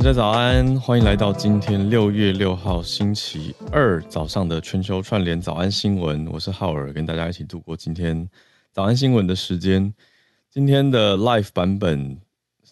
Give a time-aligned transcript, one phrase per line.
[0.00, 6.26] 大家早安，欢迎来到今天六月六号星期二早上的全球串联早安新闻。
[6.28, 8.26] 我是浩尔，跟大家一起度过今天
[8.72, 9.92] 早安新闻的时间。
[10.48, 12.18] 今天的 live 版本，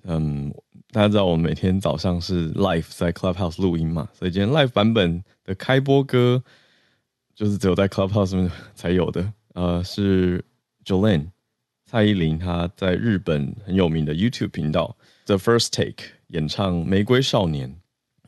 [0.04, 0.50] 嗯，
[0.90, 6.42] 大家知道我们每天早上是 live 在 Clubhouse 录音嘛，所以今天 live 版本的开播歌
[7.34, 10.42] 就是只有在 Clubhouse 上面才有的，呃，是
[10.82, 11.26] Jolin
[11.84, 16.17] 蔡依林她在日本很有名的 YouTube 频道 The First Take。
[16.28, 17.70] 演唱《玫瑰少年》。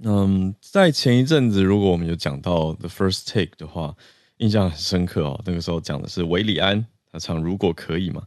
[0.03, 3.95] 嗯，在前一阵子，如果我们有讲到《The First Take》的话，
[4.39, 5.43] 印象很深刻哦。
[5.45, 8.23] 那个时候讲的是韦礼安，他唱《如果可以》嘛。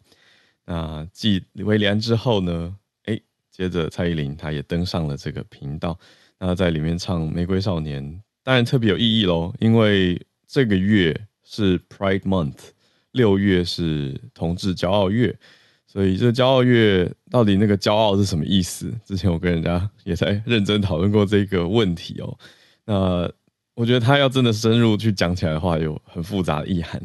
[0.66, 2.76] 那继韦礼安之后呢？
[3.06, 3.20] 哎，
[3.52, 6.00] 接着蔡依林，她也登上了这个频道。
[6.38, 8.04] 那在里面唱《玫瑰少年》，
[8.44, 12.70] 当然特别有意义喽，因为这个月是 Pride Month，
[13.12, 15.38] 六月是同志骄傲月。
[15.94, 18.92] 所以这骄傲月到底那个骄傲是什么意思？
[19.06, 22.36] 之前我跟人家也在认真讨论过这个问题哦。
[22.84, 23.32] 那
[23.76, 27.00] 我觉得他要真的深入去讲起来的话，有很复杂的意涵。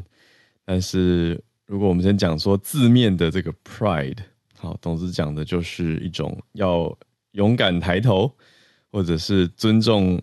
[0.64, 4.16] 但是如果我们先讲说字面的这个 pride，
[4.56, 6.90] 好，总之讲的就是一种要
[7.32, 8.34] 勇敢抬头，
[8.90, 10.18] 或者是尊重。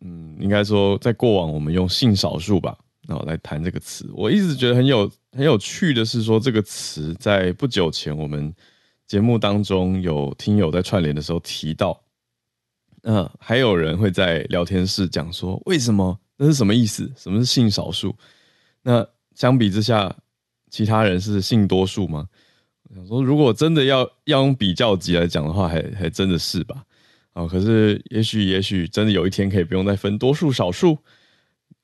[0.00, 2.76] 嗯，应该说在过往我们用性少数吧。
[3.08, 8.54] 然后来谈这个词，我一直觉得很有很有趣的是说，这个词在不久前我们
[9.06, 11.98] 节目当中有听友在串联的时候提到，
[13.04, 16.20] 嗯，还有人会在聊天室讲说，为什么？
[16.36, 17.10] 那是什么意思？
[17.16, 18.14] 什么是性少数？
[18.82, 20.14] 那相比之下，
[20.68, 22.28] 其他人是性多数吗？
[22.90, 26.84] 我想说，如果真的要要用比较级来讲的话，还还真的是吧。
[27.32, 30.98] 啊，可是也许也许真的有一天可以不用再分多数少数，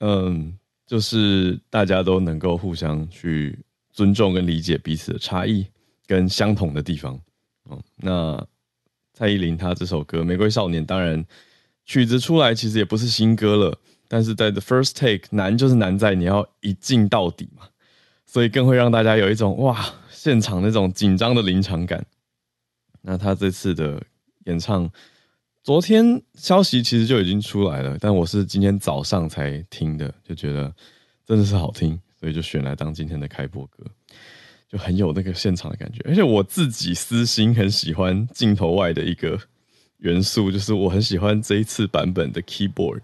[0.00, 0.58] 嗯。
[0.86, 3.58] 就是大家都能够互相去
[3.92, 5.66] 尊重跟理解彼此的差异
[6.06, 7.18] 跟相同的地方。
[7.64, 8.46] 哦，那
[9.12, 11.24] 蔡依林她这首歌《玫瑰少年》，当然
[11.84, 17.68] 曲子出来其实也不是新歌了，但是在 The First Take 难就是难在你要一镜到底嘛，
[18.26, 22.04] 所以更会让大家有一种哇，现场那种紧张的临场感。
[23.02, 24.02] 那他这次的
[24.44, 24.90] 演唱。
[25.64, 30.70] 昨天消息其实就已经出来了，但我是今天早上才听的，就觉得
[31.24, 33.82] 真的是好听，所以就选来当今天的开播歌，
[34.68, 36.02] 就很有那个现场的感觉。
[36.04, 39.40] 而且我自己私心很喜欢镜头外的一个
[39.96, 43.00] 元素，就是我很喜欢这一次版本的 keyboard。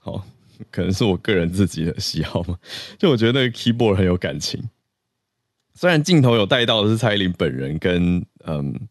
[0.00, 0.26] 好，
[0.70, 2.58] 可能是我个人自己的喜好嘛，
[2.98, 4.62] 就我觉得那个 keyboard 很有感情。
[5.72, 8.86] 虽然镜头有带到的是蔡依林本人跟嗯。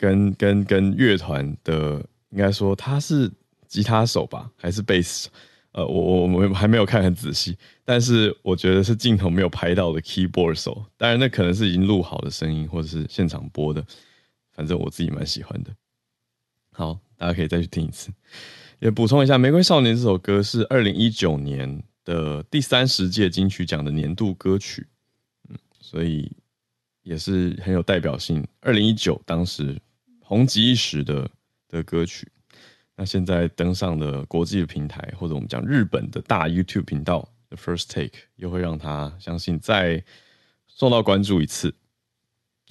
[0.00, 3.30] 跟跟跟乐团的，应该说他是
[3.68, 5.28] 吉他手吧，还是贝斯？
[5.72, 10.86] 呃，我我我还没有看很仔细，但是我觉得是镜头没有拍到的 keyboard 手。
[10.96, 13.84] 当然，那可能是已经录好的声音，或者是现场播的。
[14.52, 15.70] 反正我自己蛮喜欢的。
[16.72, 18.10] 好，大家可以再去听一次。
[18.78, 24.86] 也补充一下，《玫瑰少年》这首歌是二零一九年的第三十届金曲奖的年度歌曲。
[25.50, 26.32] 嗯，所以
[27.02, 28.42] 也是很有代表性。
[28.62, 29.78] 二零一九当时。
[30.30, 31.28] 红极一时的
[31.68, 32.28] 的歌曲，
[32.94, 40.04] 那现在登上了国际的平台，或者我们讲日本的大 YouTube 频道的 First Take，又会让他相信再
[40.68, 41.74] 受到关注一次。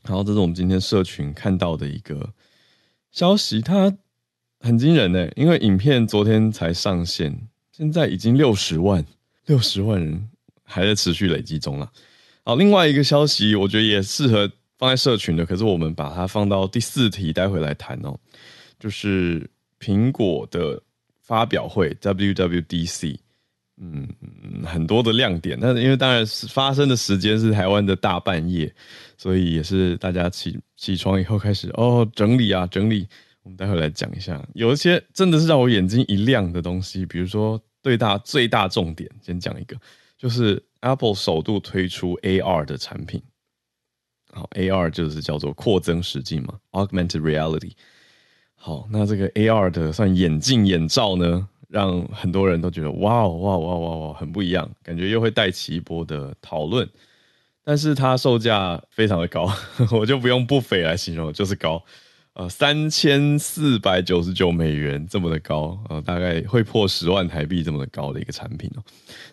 [0.04, 2.34] 然后，这是我们今天社群看到的一个
[3.12, 3.94] 消息，它
[4.62, 9.06] 很惊人呢，因为影片昨天才上线，现在已经六十万，
[9.48, 10.30] 六十万人
[10.64, 11.92] 还在持续累积中了。
[12.46, 14.50] 好，另外一个消息，我觉得也适合。
[14.80, 18.18] 放在社群的，可是我们把它放到第四题，待会来谈哦。
[18.80, 19.48] 就是
[19.78, 20.82] 苹果的
[21.22, 23.18] 发表会 WWDC，
[23.76, 24.08] 嗯，
[24.64, 25.58] 很多的亮点。
[25.60, 28.74] 那因为当然是发生的时间是台湾的大半夜，
[29.18, 33.06] 所以也是大家起起床以后开始哦整理啊整理。
[33.44, 39.76] 我们待会来讲一下，有一些真的是让我眼睛一亮的东西，比如说最大最大重点，先讲一个，
[40.18, 43.22] 就是 Apple 首度推出 AR 的产品。
[44.32, 47.72] 好，AR 就是叫做扩增实境嘛，Augmented Reality。
[48.56, 56.88] 好，那这个 AR 的算眼镜眼罩呢，让很多人都觉得哇哇哇哇哇很不一样，感觉又会带起一波的讨论。
[57.64, 59.52] 但是它售价非常的高，
[59.92, 61.84] 我就不用不菲来形容，就是高，
[62.34, 68.84] 呃，三千四百九十九美元这么的高，呃，大概会破十万台币这么的高的一个产品哦。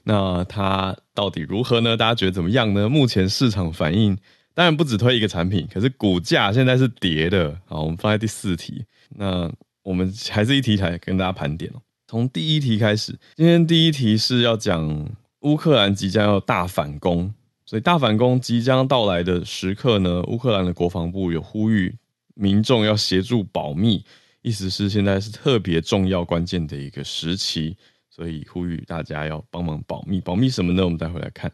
[0.04, 1.96] 那它到底如何呢？
[1.96, 2.88] 大家觉得怎么样呢？
[2.88, 4.16] 目前市场反应。
[4.56, 7.55] 当然不只推一个产品，可是股价现在是跌的。
[7.67, 8.82] 好，我们放在第四题。
[9.11, 11.82] 那我们还是一题来跟大家盘点哦。
[12.08, 15.06] 从第一题开始，今天第一题是要讲
[15.41, 17.31] 乌克兰即将要大反攻，
[17.67, 21.94] 所以大反攻即将到来的时刻呢，乌克兰的国防部有呼吁
[22.35, 24.03] 民众要协助保密，
[24.41, 27.76] 意思是现在是特别重要关键的一个时期，
[28.08, 30.19] 所以呼吁大家要帮忙保密。
[30.19, 30.82] 保密什么呢？
[30.82, 31.53] 我们待会来看。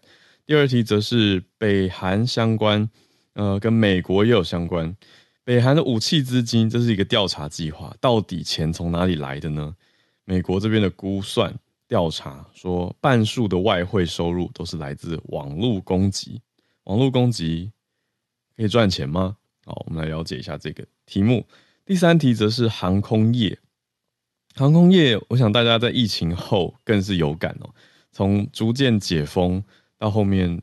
[0.52, 2.86] 第二题则是北韩相关，
[3.32, 4.94] 呃，跟美国也有相关。
[5.44, 9.74] 北韩的武器资金，这是一个调查计划，到底钱从哪里来的呢？
[10.26, 11.54] 美国这边的估算
[11.88, 16.42] 调查说，半数的外汇收入都是来自网络攻击。
[16.84, 17.72] 网络攻击
[18.54, 19.38] 可以赚钱吗？
[19.64, 21.46] 好，我们来了解一下这个题目。
[21.86, 23.58] 第三题则是航空业。
[24.54, 27.70] 航空业，我想大家在疫情后更是有感哦。
[28.14, 29.64] 从逐渐解封
[30.02, 30.60] 到后面，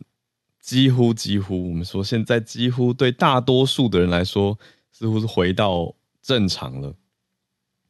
[0.59, 4.59] 几乎几乎，我们说现在几乎对大多数的人来说，
[4.91, 6.93] 似乎是回到正常了。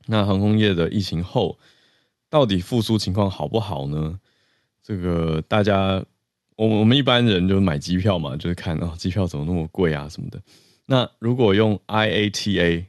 [0.06, 1.58] 那航空业的疫情后，
[2.30, 4.20] 到底复苏情况好不好呢？
[4.84, 6.06] 这个大家。
[6.56, 10.40] 我我们一般人就买机票嘛，就是看哦，机票怎么那么贵啊什么的。
[10.86, 12.86] 那如果用 IATA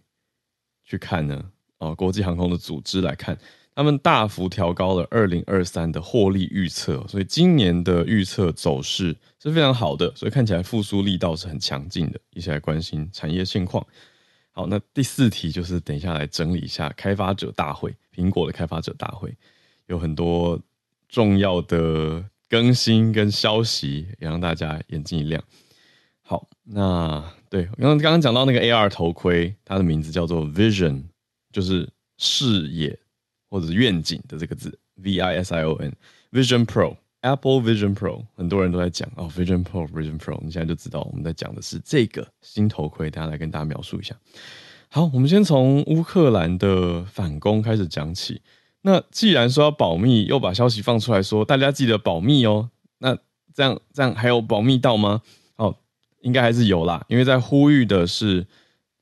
[0.82, 1.52] 去看呢？
[1.78, 3.38] 哦，国际航空的组织来看，
[3.74, 12.20] 他们大幅调高了二零二三的获利预测，所以今年的预测走势是非常好的，所以看起来复苏力道是很强劲的。
[12.30, 13.86] 一起来关心产业现况。
[14.52, 19.34] 好，那第四题就是等一下来整理一下开发者大会，苹果的开发者大会
[19.86, 20.60] 有很多
[21.08, 22.24] 重要的。
[22.50, 25.40] 更新跟消息也让大家眼睛一亮。
[26.20, 31.04] 好，那对，刚刚刚讲到那个 AR 头盔，它的名字叫做 Vision，
[31.52, 31.88] 就是
[32.18, 32.98] 视野
[33.50, 44.16] 或者是愿景的这个字，V I S I O N，Vision Pro，Apple Vision Pro，很多人都在讲哦，Vision Pro，Vision Pro，你现在就知道我们在讲的是这个新头盔，大家来跟大家描述一下。
[44.88, 48.40] 好，我们先从乌克兰的反攻开始讲起。
[48.82, 53.18] 那既然说要保密，又把消息放出来说大家记得保密哦，那
[53.52, 55.20] 这样这样还有保密到吗？
[55.56, 55.76] 哦，
[56.22, 58.46] 应该还是有啦，因为在呼吁的是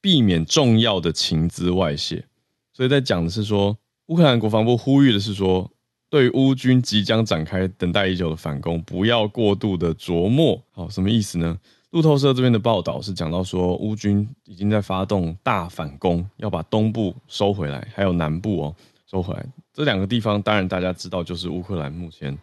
[0.00, 2.25] 避免重要的情资外泄，
[2.73, 3.79] 所以在讲的是说，
[4.09, 5.71] 乌克兰国防部呼吁的是说，
[6.11, 10.63] 对乌军即将展开等待已久的反攻，不要过度的琢磨。
[10.73, 11.59] 好，什么意思呢？
[11.91, 18.77] 路透社这边的报道是讲到说，乌军已经在发动大反攻，要把东部收回来，还有南部哦。
[19.07, 22.37] 收回来，这两个地方当然大家知道，就是乌克兰目前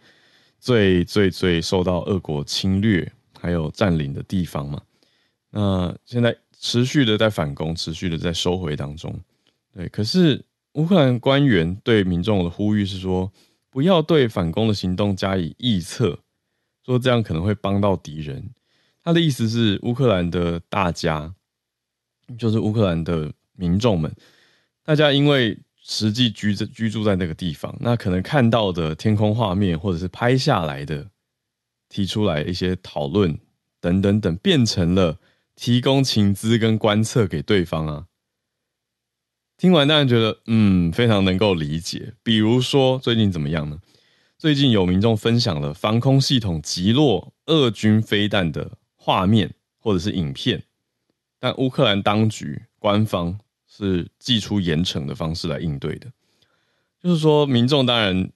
[0.60, 4.82] 最最最受到俄国侵略还有占领的地方嘛。
[5.52, 9.16] 那现在持续的在反攻，持续的在收回当中。
[9.76, 10.44] 对，可是
[10.76, 13.34] 乌克兰官员对民众的呼吁是说，
[13.70, 16.20] 不要对反攻的行动加以臆测，
[16.86, 18.52] 说这样可能会帮到敌人。
[19.04, 21.34] 他的意思是，乌克兰的大家，
[22.38, 24.16] 就是乌克兰的民众们，
[24.84, 25.58] 大家因为。
[25.88, 31.12] 实际居住居住在那个地方，那可能看到的天空画面，或者是拍下来的，
[31.90, 33.38] 提出来一些讨论
[33.80, 35.20] 等等等，变成了
[35.56, 38.08] 提供情资跟观测给对方啊。
[39.58, 42.14] 听完当然觉得，嗯，非常能够理解。
[42.24, 43.80] 比如说最近怎么样呢？
[44.38, 50.64] 最近有民众分享了防空系统击落俄军飞弹的画面或者是影片，
[51.40, 53.40] 但乌克兰当局官方。
[53.68, 56.10] 是祭出严惩的方式来应对的，
[57.04, 58.30] 就是说民众当然，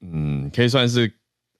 [0.00, 1.12] 嗯，可以算是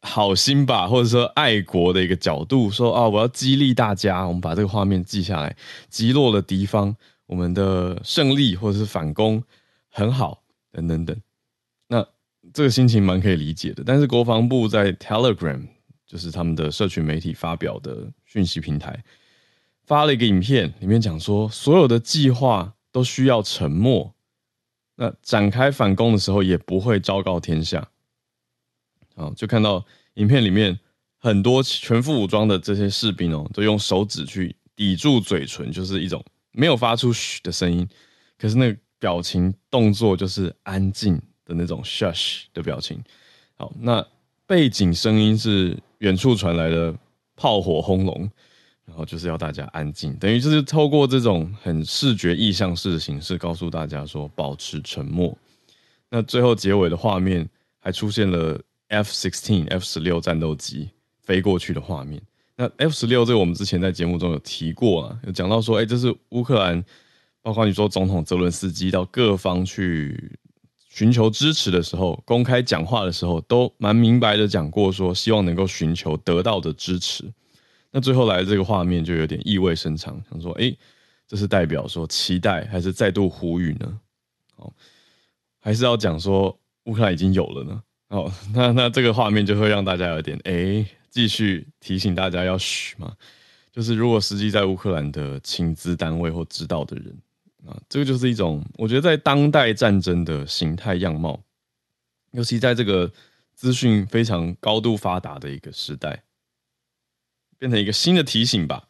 [0.02, 5.56] 好心吧，或者说爱国的一个角度，说啊，我要激励大家，我们把这个画面记下来，
[5.88, 6.94] 击落了敌方，
[7.30, 9.40] 我们的胜利或者是反攻
[9.88, 11.16] 很好，等等等。
[11.86, 12.04] 那
[12.52, 15.64] 这个心情蛮可以理解的，但是国防部在 Telegram，
[16.04, 19.04] 就是他们的社群媒体发表的讯息平台，
[19.84, 22.74] 发了一个影片，里面讲说所有的计划。
[22.92, 24.12] 都需要沉默。
[24.96, 27.88] 那展开反攻的时候，也不会昭告天下。
[29.14, 30.76] 好，就看到影片里面
[31.16, 36.20] 很多全副武装的这些士兵哦，都用手指去抵住嘴唇，就是一种
[36.52, 37.88] 没有发出嘘的声音。
[38.38, 43.02] 可是那个表情动作就是安静的那种 shush 的表情。
[43.56, 44.06] 好，那
[44.46, 46.94] 背景声音是远处传来的
[47.36, 48.30] 炮火轰隆。
[48.86, 55.32] 然后就是要大家安静，等于就是透过这种很视觉意象式的形式，告诉大家说保持沉默。
[56.08, 60.90] 那最后结尾的画面还出现了 F-16、F-16 战斗机
[61.22, 62.20] 飞过去的画面。
[62.60, 66.84] 那 F-16 这个我们之前在节目中有提过啊，有讲到说，哎，这是乌克兰，
[67.40, 70.38] 包括你说总统泽伦斯基到各方去
[70.90, 77.24] 寻求支持的时候，公开讲话的时候，都蛮明白的讲过，说希望能够寻求得到的支持。
[77.90, 80.70] 那最后来的这个画面就有点意味深长，想说，哎，
[81.26, 84.00] 这是代表说期待，还是再度呼吁呢？
[84.56, 84.70] 哦，
[85.60, 87.82] 还是要讲说乌克兰已经有了呢？
[88.08, 93.14] 哦，那那这个画面就会让大家有点，哎，继续提醒大家要嘘嘛。
[93.72, 97.16] 就是如果实际在乌克兰的情资单位或知道的人，
[97.66, 101.40] 啊，这个就是一种我觉得在当代战争的形态样貌，
[102.32, 103.10] 尤其在这个
[103.54, 106.22] 资讯非常高度发达的一个时代，
[107.58, 108.88] 变成一个新的提醒吧。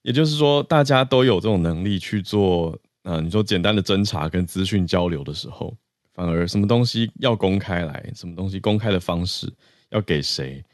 [0.00, 5.76] 也就是说，大家都有这种能力去做，啊，你说简单的侦查跟资讯交流的时候，
[6.14, 9.52] 反而什么东西要公开来，什么东西公开的方式
[9.90, 10.64] 要给谁，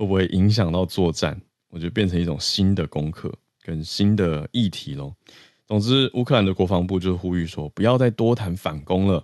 [0.00, 1.38] 会不会影响到作战？
[1.68, 3.30] 我觉得变成一种新的功课
[3.62, 5.14] 跟新的议题喽。
[5.66, 9.22] 总之，乌克兰的国防部就呼吁说，不要再多谈反攻了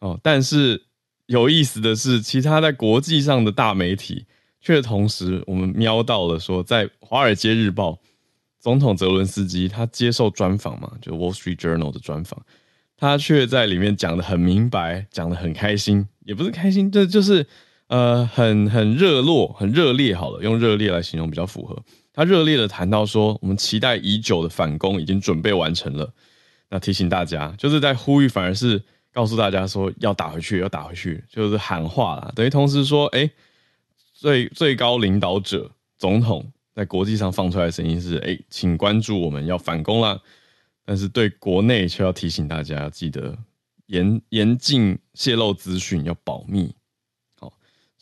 [0.00, 0.20] 哦。
[0.22, 0.82] 但是
[1.24, 4.26] 有意思的是，其他在国际上的大媒体
[4.60, 7.92] 却同时，我们瞄到了说，在《华尔街日报》，
[8.60, 12.44] 总统泽伦斯基他接受专访嘛，就《Wall Street Journal》的专访，
[12.98, 17.46] 他却在里面讲得很明白，讲得很开心，也不是开心，这就是
[17.92, 20.16] 呃，很很热络、很热烈。
[20.16, 21.78] 好了，用热烈来形容比较符合。
[22.14, 26.10] 他热烈的谈到说，我们期待已久的反攻已经准备完成了。
[26.70, 28.82] 那提醒大家，就是在呼吁，反而是
[29.12, 32.32] 告诉大家说要打回去，要打回去，就是喊话啦。
[32.34, 33.30] 等于同时说，哎，
[34.14, 40.18] 最最高领导者总统在国际上放出来的声音是，哎，请关注我们要反攻啦。
[40.86, 43.36] 但是对国内却要提醒大家，要记得
[43.88, 46.74] 严严禁泄露资讯，要保密。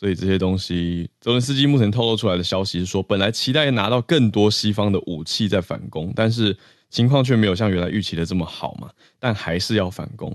[0.00, 6.56] 所以这些东西，泽伦斯基目前透露出来的消息是说，本来期待拿到更多西方的武器在反攻，但是
[6.88, 8.90] 情况却没有像原来预期的这么好嘛。
[9.18, 10.34] 但还是要反攻，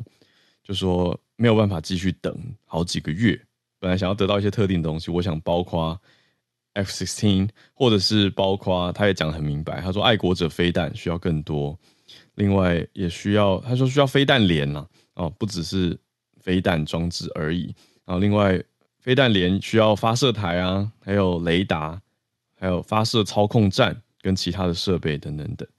[0.63, 3.41] 就说没有办法继续等好几个月。
[3.79, 5.99] 本来想要得到一些特定的东西，我想包括
[6.73, 11.75] F-16，或者是包括他也讲得很明白，他说爱国者飞弹需要更多，
[12.35, 15.97] 另外也需要他说需要飞弹连呐，哦，不只是
[16.39, 17.73] 飞弹装置而已，
[18.05, 18.63] 然后另外。
[19.05, 22.01] 飞弹连需要发射台啊，还有雷达，
[22.57, 25.69] 还有发射操控站跟其他的设备等等等。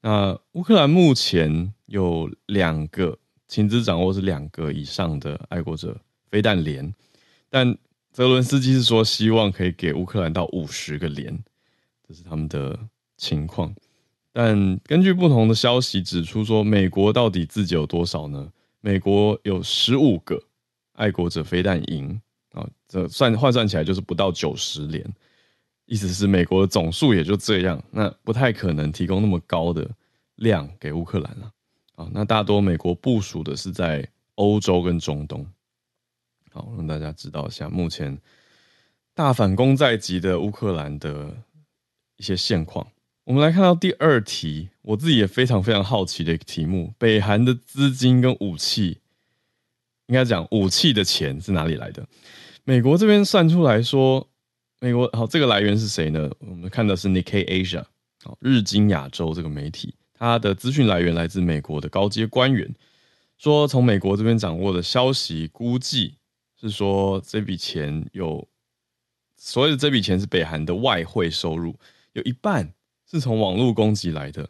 [0.00, 5.96] 那乌克兰目前有两个，情资掌握是两个以上的爱国者
[6.28, 6.92] 飞弹连，
[7.48, 7.78] 但
[8.10, 11.38] 泽伦斯基是说希望可以给乌克兰到五十个连，
[12.08, 12.76] 这是他们的
[13.16, 13.72] 情况。
[14.32, 18.50] 但根据不同的消息指出说，美国到底自己有多少呢？
[18.80, 20.42] 美国有十五个
[20.94, 22.20] 爱国者飞弹营。
[22.56, 25.04] 啊，这算换算起来就是不到九十年，
[25.84, 29.88] 意思是美国的总数也就这样，那不太可能提供那么高的
[30.36, 31.52] 量给乌克兰了。
[31.96, 35.46] 啊，那大多美国部署的是在欧洲跟中东。
[36.50, 38.18] 好，让大家知道一下目前
[39.14, 41.36] 大反攻在即的乌克兰的
[42.16, 42.86] 一些现况。
[43.24, 49.00] 我们来看到第二题，我自己也非常非常好奇的一个题目：北韩的资金跟武器，
[50.06, 52.06] 应该讲武器的钱是哪里来的？
[52.68, 54.28] 美国这边算出来说，
[54.80, 56.28] 美国好，这个来源是谁呢？
[56.40, 57.84] 我们看的是 Nikkei Asia，
[58.24, 62.74] 好，日经亚洲这个媒体，它的资讯来源来自美国的高阶官员，
[63.38, 66.16] 说从美国这边掌握的消息估计
[66.60, 68.48] 是说，这笔钱有
[69.36, 71.76] 所谓的这笔钱是北韩的外汇收入，
[72.14, 72.74] 有一半
[73.08, 74.48] 是从网络攻击来的。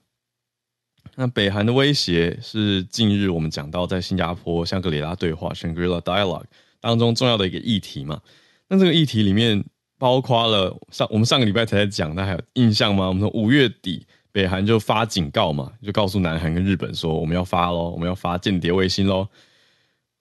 [1.16, 6.46] 那北韩的威胁是近日我们讲到在新加坡香格里拉对话 （Shangri-La Dialogue）。
[6.86, 8.20] 当中重要的一个议题嘛，
[8.68, 9.64] 那这个议题里面
[9.98, 13.08] 包括了上我们上个礼拜才在讲，大家还有印象吗？
[13.08, 19.26] 我们说五月底北韩就发警告嘛，就告诉南韩跟日本说我们要发喽，我们要发间谍卫星喽。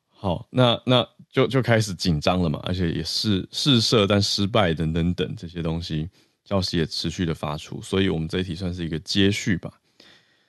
[0.10, 6.10] 好，那那就就开始紧张了嘛，而且也是试射但失败等等等这些东西，
[6.46, 9.72] 消息也持续的发出，所以我们这一题算是一个接续吧。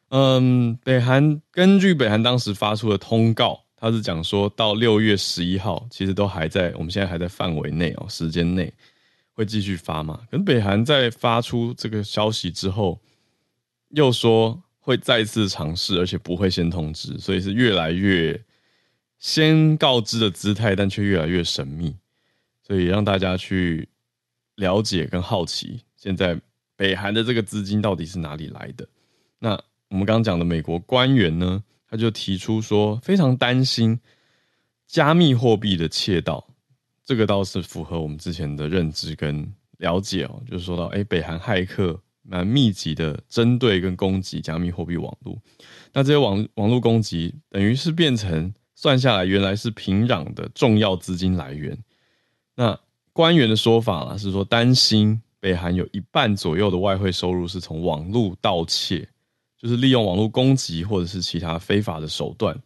[0.09, 3.66] 嗯，北韩根据北韩当时发出的通告。
[3.79, 8.73] 他是讲说到六月十一号，其实都还在，我们现在还在范围内哦，时间内
[9.35, 10.23] 会继续发嘛。
[10.31, 12.99] 可是北韩在发出这个消息之后，
[13.91, 18.43] 又说会再次尝试，而且不会先通知，所以是越来越
[19.19, 21.95] 先告知的姿态，但却越来越神秘，
[22.67, 23.89] 所以让大家去
[24.55, 26.41] 了解跟好奇，现在
[26.77, 28.89] 北韩的这个资金到底是哪里来的？
[29.39, 29.51] 那
[29.89, 31.63] 我们刚刚讲的美国官员呢？
[31.89, 33.99] 他就提出说，非常担心
[34.87, 36.47] 加密货币的窃盗，
[37.05, 40.43] 这个倒是符合我们之前的认知跟了解哦。
[40.49, 45.39] 就是说到，哎，北韩骇客蛮密集的针对跟攻击加密货币网络，
[45.93, 51.79] 那这些网网络攻击等于是变成算下来，原来是平壤的重要资金来源。
[52.57, 52.79] 那
[53.13, 59.09] 官员的说法啦，是说担心北韩有一半左右的外汇收入是从网络盗窃。
[59.59, 62.57] 就是利用网络攻击或者是其他非法的手段、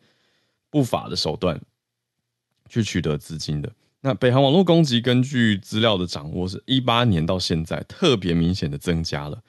[0.71, 1.61] 不法的手段
[2.69, 3.73] 去取得资金的。
[4.01, 9.43] 那北韩网络攻击，根据资料的掌握，是一八年到现在特别明显的增加了。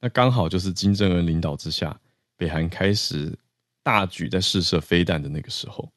[0.00, 2.00] 那刚好就是金正恩领导之下，
[2.36, 3.36] 北韩开始
[3.82, 5.90] 大举在试射飞弹的那个时候，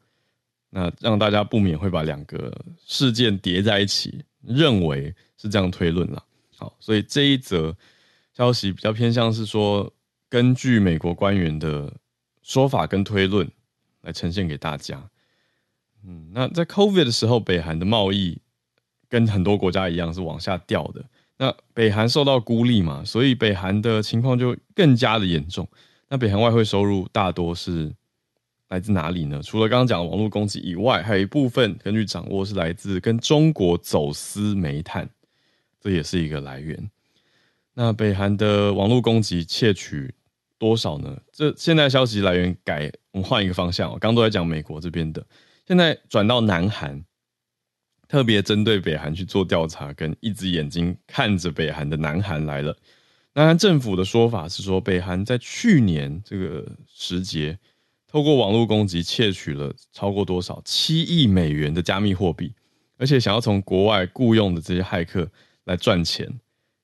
[0.70, 2.54] 那让大家不免会把两个
[2.86, 6.22] 事件叠在一起，认为是这样推论了。
[6.58, 7.76] 好，所以这一则
[8.36, 9.92] 消息比较偏向是说，
[10.32, 11.94] 根据美国官员的
[12.42, 13.52] 说法跟推论
[14.02, 15.10] 来呈现给大家。
[16.06, 18.40] 嗯，那在 COVID 的时候，北韩的贸易
[19.10, 21.04] 跟很多国家一样是往下掉的。
[21.38, 25.68] 那北韩受到孤立嘛，所以北韩的情况就更加的严重。
[26.08, 27.94] 那北韩外汇收入大多是
[28.70, 29.42] 来自哪里呢？
[29.44, 35.10] 除了刚刚讲的网络攻击以外，还有一部分根据掌握是来自跟中国走私煤炭，
[35.82, 36.90] 这也是一个来源。
[37.74, 40.14] 那北韩的网络攻击窃取
[40.62, 41.20] 多少呢？
[41.34, 45.26] 这现在消息来源改，我们换一个方向，刚刚都在讲美国这边的。
[45.68, 47.04] 现在转到南韩，
[48.08, 52.78] 特别针对北韩去做调查，跟一只眼睛看着北韩的南韩来了。
[53.34, 57.58] 南韩政府的说法是说，北韩在去年这个时节，
[58.08, 62.54] 透过网络攻击窃取了超过多少七亿美元的加密货币，
[63.00, 65.28] 而且想要从国外雇佣的这些骇客
[65.64, 66.32] 来赚钱。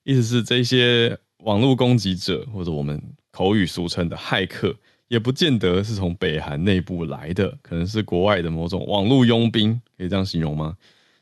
[0.02, 3.00] 意思是这些网络攻击者，或者我们
[3.38, 4.74] 口语俗称的骇客。
[5.06, 10.76] 也不见得是从北韩内部来的，可能是国外的某种网络佣兵，可以这样形容吗？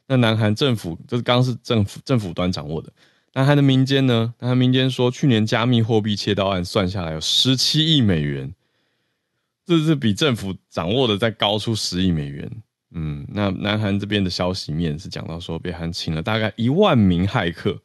[0.08, 2.90] 那南韩政府，这是刚是政府政府端掌握的。
[3.34, 4.34] 南韩的民间呢？
[4.40, 8.52] 南韩民间说，去年加密货币窃盗案算下来有十七亿美元，
[9.64, 12.50] 这是比政府掌握的再高出十亿美元。
[12.90, 17.80] 嗯，那南韩这边的消息面是讲到说，北韩请了大概一万名骇客。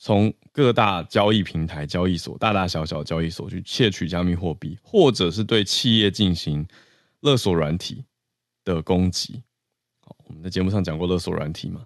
[0.00, 6.64] 从各大交易平台、交易所、大大小小交易所去窃取加密货币，或者是对企业进行
[7.20, 8.04] 勒索软体
[8.64, 9.42] 的攻击。
[10.00, 11.84] 好，我们在节目上讲过勒索软体嘛？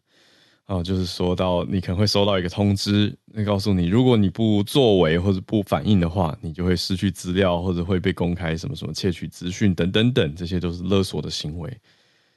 [0.65, 11.81] 啊，就是说到你可能会收到一个通知，那告诉你，如果你不作为或者不反应的话，你就会失去资料，或者会被公开什么什么窃取资讯等等等，这些都是勒索的行为。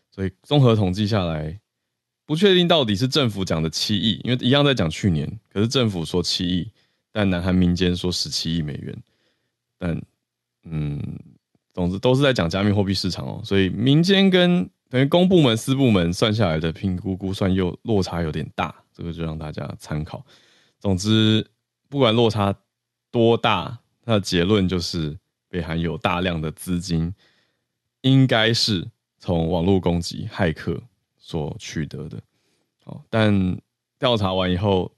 [0.09, 1.59] 所以综合统计下来。
[2.25, 6.71] 不确定到底是政府讲的七亿，因为一样在讲去年，可是政府说七亿，
[7.11, 8.97] 但南韩民间说十七亿美元，
[9.77, 10.01] 但
[10.63, 10.99] 嗯，
[11.73, 20.25] 总之都是在讲加密货币市场哦，所以民间跟等于公部门、私部门算下来的评估估算又落差有点大，这个就让大家参考。
[20.79, 21.45] 总之，
[21.89, 22.55] 不管落差
[23.11, 25.15] 多大，它的结论就是
[25.47, 27.13] 北韩有大量的资金，
[28.01, 28.87] 应该是
[29.19, 30.81] 从网络攻击、骇客。
[31.27, 32.21] 所取得的，
[32.83, 33.33] 哦，但
[33.97, 34.91] 调查完以后，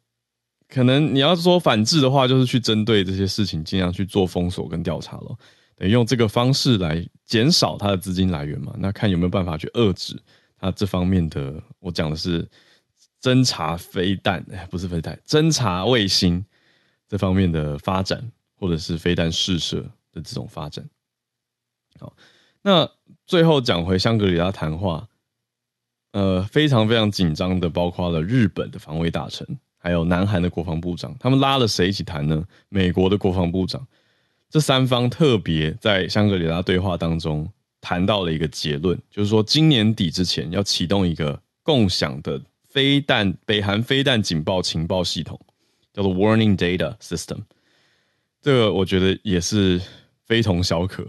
[0.68, 5.38] 可能你要说反制的话，就是去针对这些事情，尽量去做封锁跟调查了，
[5.78, 8.76] 等于用这个方式来减少它的资金来源嘛。
[8.78, 10.22] 那看有没有办法去遏制
[10.60, 11.64] 它这方面的。
[11.80, 12.46] 我讲的是
[13.22, 16.44] 侦察飞弹，不是飞弹，侦察卫星
[17.08, 19.80] 这方面的发展，或者是飞弹试射
[20.12, 20.86] 的这种发展。
[21.98, 22.14] 好，
[22.62, 22.92] 那
[23.26, 25.08] 最后讲回香格里拉谈话。
[26.12, 29.46] 呃，非常非常紧张的，包括了日本的防卫大臣，
[29.78, 32.44] 还有南韩的国防部长，他们拉了谁一起谈呢？
[32.70, 33.86] 美国的国防部长，
[34.50, 37.48] 这三方特别在香格里拉对话当中
[37.82, 45.40] 谈到了一个结论，就是说今年底之前要启动一个共享的飞弹北韩飞弹警报情报系统，
[45.94, 47.40] 叫做 Warning Data System。
[48.42, 49.82] 这个我觉得也是
[50.26, 51.06] 非同小可，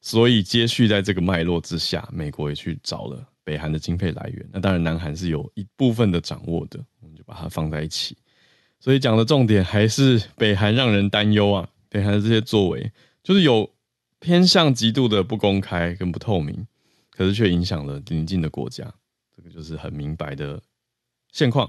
[0.00, 3.24] 所以接续在这个脉络之下，美国也去找了。
[3.50, 8.16] 北韩的经费来源，那当然南韩是有一部分的掌握的，我们就把它放在一起。
[8.78, 12.92] 所以讲的重点还是北韩让人担忧啊，北韩的这些作为
[13.24, 13.68] 就是有
[14.20, 16.64] 偏向极度的不公开跟不透明，
[17.10, 18.84] 可是却影响了邻近的国家，
[19.36, 20.62] 这个就是很明白的
[21.32, 21.68] 现况。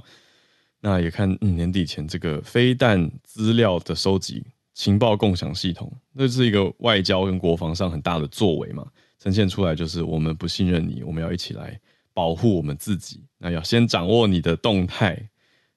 [0.81, 8.85] 那也看，嗯，年底前这个飞弹资料的收集、情报共享系统，那是一个外交跟国防上很大的作为嘛。
[9.21, 11.79] 呈现出来就是我们不信任你，我们要一起来
[12.11, 13.23] 保护我们自己。
[13.37, 15.29] 那要先掌握你的动态，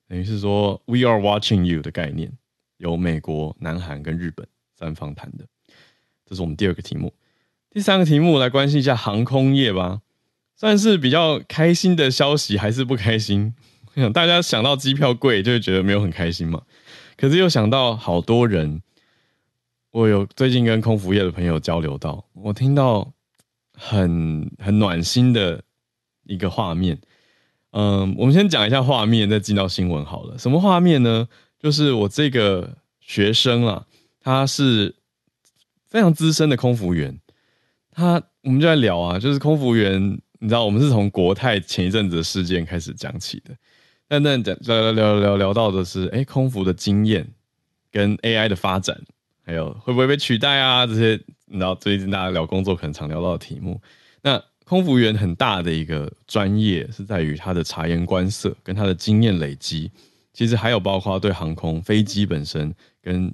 [0.09, 2.33] 等于是说 “we are watching you” 的概念，
[2.79, 5.45] 由美国、南韩跟日本三方谈的。
[6.25, 7.13] 这是我们第二个题目。
[7.69, 10.01] 第三个题目来关心一下航空业吧，
[10.57, 13.55] 算是比较开心的消息还是不开心？
[14.15, 16.63] 大家想到机票贵就会觉得没有很开心嘛。
[17.19, 18.81] 可是又想到好多人，
[19.91, 23.13] 我有最近跟空服业的朋友交流到，我听到。
[23.77, 25.63] 很很暖心的
[26.25, 26.99] 一个画面，
[27.73, 30.39] 嗯，我们先讲一下画面，再进到新闻好了。
[30.39, 31.29] 什么画面呢？
[31.59, 33.87] 就是我这个学生啊，
[34.21, 34.95] 他是
[35.87, 37.19] 非常资深的空服员，
[37.91, 40.01] 他我们就在聊啊，就是空服员，
[40.39, 43.57] 你知道，我们是从国泰前一阵子的事件开始讲起的，
[44.07, 47.27] 但但讲聊聊聊聊聊到的是，哎、空服的经验
[47.91, 49.01] 跟 AI 的发展，
[49.45, 53.81] 还有会不会被取代啊，这些你知道最近大家聊工作可能常聊到的题目。
[54.23, 59.91] 那空服员很大的一个专业是在于他的察言观色跟他的经验累积，
[60.33, 63.33] 其实还有包括对航空飞机本身跟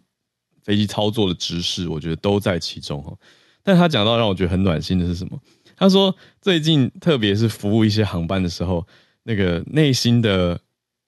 [0.63, 3.17] 飞机操作的知识，我觉得都在其中哈。
[3.63, 5.39] 但他讲到让我觉得很暖心的是什么？
[5.77, 8.87] 他说最近特别是服务一些航班的时候，
[9.23, 10.61] 那个内心的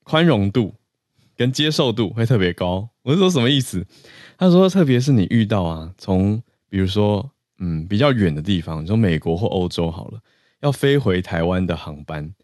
[0.04, 0.74] 宽容度
[1.36, 2.88] 跟接受度会特别高。
[3.02, 3.84] 我是说什么意思？
[4.38, 7.30] 他说特别是你遇到啊，从比如说。
[7.64, 10.20] 嗯，比较远的地方，你说美国或欧洲好了，
[10.62, 12.34] 要飞回台湾的航班，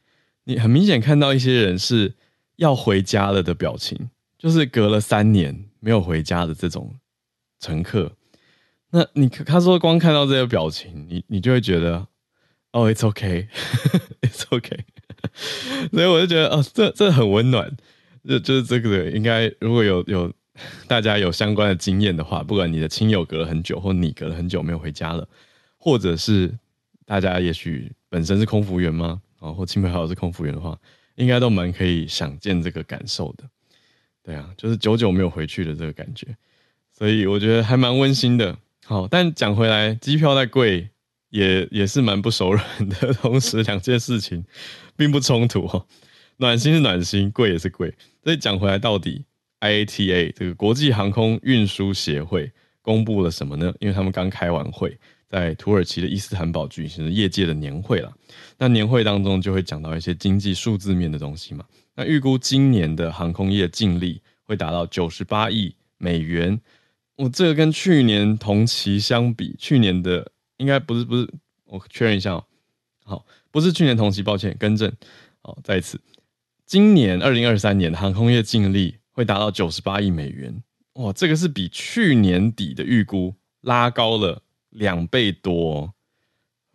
[0.44, 2.14] 你很明显看到一些人是
[2.54, 6.94] 要回家了的表情，就是隔了三年没有回家的这种
[7.58, 8.12] 乘客。
[8.90, 12.06] 那你他说光看到这个表情，你你就会觉得，
[12.70, 14.78] 哦，it's okay，it's okay。
[15.90, 17.76] 所以我就觉得，哦，这这很温暖，
[18.24, 20.32] 就就是这个应该如果有有。
[20.86, 25.28] 大家有相关的经验的话，不管你的亲友隔了很久，或你隔了很久没有回家了，
[25.76, 26.56] 或者是
[27.06, 29.20] 大家也许本身是空服员吗？
[29.40, 30.78] 啊，或亲朋好友是空服员的话，
[31.16, 33.44] 应该都蛮可以想见这个感受的。
[34.22, 36.26] 对啊，就是久久没有回去的这个感觉，
[36.92, 38.56] 所以我觉得还蛮温馨的。
[38.84, 40.88] 好，但讲回来，机票再贵，
[41.30, 43.12] 也也是蛮不手软的。
[43.14, 44.44] 同时， 两件事情
[44.96, 45.86] 并不冲突哦，
[46.38, 47.94] 暖心是暖心，贵也是贵。
[48.22, 49.24] 所以讲回来，到底。
[49.60, 53.74] IATA 这个国际航空运输协会公布了什么呢？
[53.80, 54.96] 因为他们刚开完会，
[55.28, 58.12] 在土耳其的伊斯坦堡举行了业界的年会了。
[58.56, 61.64] 那年会当中就会讲到一些经济数字面的东西嘛。
[61.96, 66.60] 那预估今年的航空业净利会达到九十八亿美元。
[67.16, 71.28] 我这个跟去年同期相比，去年的应该不是不是，
[71.64, 72.44] 我确认一下哦。
[73.02, 74.92] 好，不是去年同期，抱歉，更正。
[75.42, 76.00] 好，再一次，
[76.64, 78.97] 今年二零二三年航空业净利。
[79.18, 85.92] 会达到九十八亿美元，哇，这个是比去年底的预估拉高了两倍多，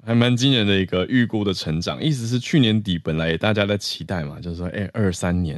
[0.06, 2.04] 还蛮惊人的一个预估的成长。
[2.04, 5.58] 意思是去年底本来大家在期待嘛，就是说，哎，二三年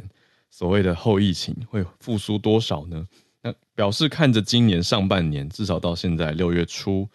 [0.51, 3.03] 所谓的后疫情会复苏多少呢？
[3.41, 7.09] 那表示看着今年上半年，至少到现在六月初，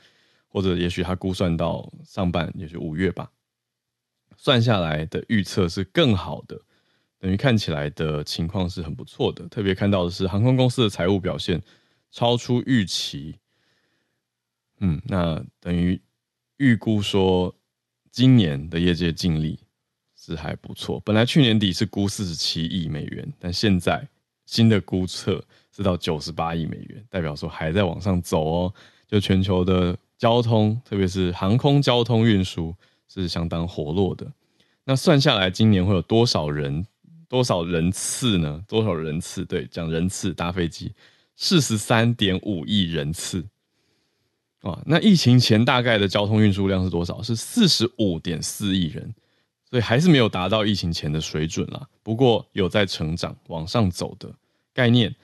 [0.48, 3.30] 或者也许他估算到上半，也许五月吧，
[4.36, 6.60] 算下来的预测是更好的。
[7.20, 11.62] 等于看起来的情况是很不错的，特别看到的是航空公司的财务表现
[12.10, 13.36] 超出预期。
[14.78, 16.00] 嗯，那等于
[16.56, 17.54] 预估说
[18.10, 19.60] 今年的业界净利
[20.16, 20.98] 是还不错。
[21.00, 24.08] 本来去年底是估四十七亿美元，但现在
[24.46, 28.74] 新的估测是到九十八亿美元，代表说还在往上走哦。
[29.06, 32.74] 就全球的交通，特别是航空交通运输
[33.08, 34.26] 是相当活络的。
[34.84, 36.86] 那算下来，今年会有多少人？
[37.30, 38.60] 多少人次呢？
[38.66, 39.44] 多少人次？
[39.44, 40.92] 对，讲人次搭飞机，
[41.36, 43.46] 四十三点五亿人次。
[44.62, 47.22] 啊，那疫情前大概的交通运输量是多少？
[47.22, 49.14] 是四十五点四亿人，
[49.70, 51.88] 所以还是没有达到疫情前的水准啦。
[52.02, 54.28] 不过有在成长、往上走的
[54.74, 55.14] 概念。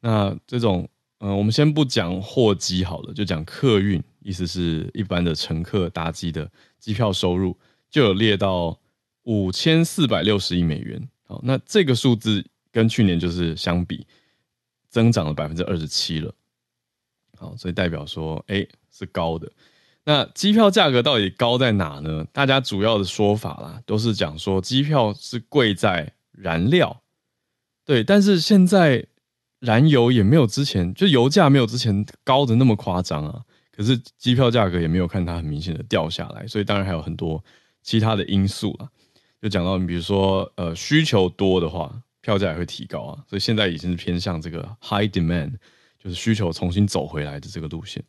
[0.00, 0.86] 那这种，
[1.20, 7.56] 嗯、我们先不讲货机好了，就讲客运，意思是一般的乘客搭机的机票收入
[7.90, 8.78] 就有列到
[9.22, 11.08] 五千四百六十亿美元。
[11.26, 14.06] 好，那这个数字跟去年就是相比
[14.88, 16.32] 增长了百分之二十七了。
[17.36, 19.50] 好，所以代表说，哎，是高的。
[20.04, 22.24] 那机票价格到底高在哪呢？
[22.32, 27.02] 大家主要的说法啦，都是讲说机票是贵在燃料。
[27.84, 29.04] 对，但是现在
[29.58, 33.42] 燃油也没有之前，就油价没有之前高的那么夸张啊。
[33.72, 37.44] 可是机票价格也没有看它很明显的掉下来，所以当然还有很多
[37.82, 38.88] 其他的因素啊。
[39.46, 43.24] 就讲到你，比如说，呃，需求多的话，票价也会提高啊。
[43.28, 45.52] 所以现在已经是偏向这个 high demand，
[46.02, 48.02] 就是需求重新走回来的这个路线。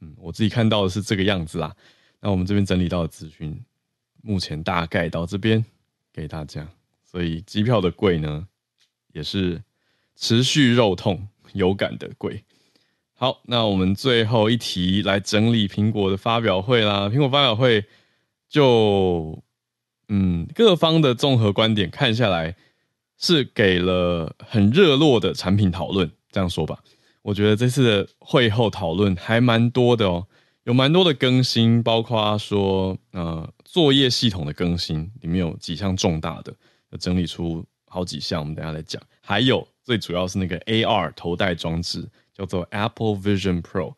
[0.00, 1.72] 嗯，我自己看到的是这个样子啦。
[2.18, 3.56] 那我们这边整理到的资讯，
[4.22, 5.64] 目前大概到这边
[6.12, 6.68] 给大家。
[7.04, 8.48] 所以机票的贵呢，
[9.12, 9.62] 也是
[10.16, 12.42] 持续肉痛有感的贵。
[13.14, 17.08] 好，那我们最后一题来整理苹果的发表会啦。
[17.08, 17.84] 苹果发表会
[18.48, 19.44] 就。
[20.14, 22.54] 嗯，各方的综合观点看下来，
[23.16, 26.10] 是给了很热络的产品讨论。
[26.30, 26.80] 这样说吧，
[27.22, 30.26] 我觉得这次的会后讨论还蛮多的哦，
[30.64, 36.54] 有蛮多的更新，包括说呃作业系统的更新，里面有几项重大的，
[36.98, 39.02] 整理出好几项，我们等下来讲。
[39.22, 43.94] 还有最主要是那个 AR 头戴装置，叫做 Apple Vision Pro。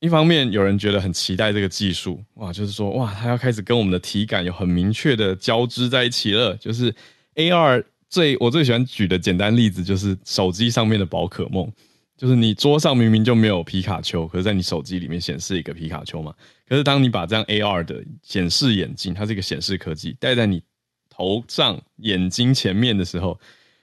[0.00, 6.54] 一方面有人觉得很期待这个技术，哇，就是说哇，它要开始跟我们的体感有很明确的交织在一起了。
[6.56, 6.94] 就是
[7.34, 11.72] AR 最我最喜欢举的简单例子就是手机上面的宝可梦，
[12.16, 16.32] 就是你桌上明明就没有皮卡丘，可是在你手机里面显示一个皮卡丘嘛。
[16.68, 20.62] 可是当你把这样 AR 的显示眼镜，它是一个显示科技，戴在你
[21.08, 23.40] 头上眼睛前面的时候，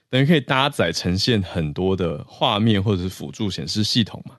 [0.08, 4.36] 等于可以搭载呈现很多的画面或者是辅助显示系统嘛。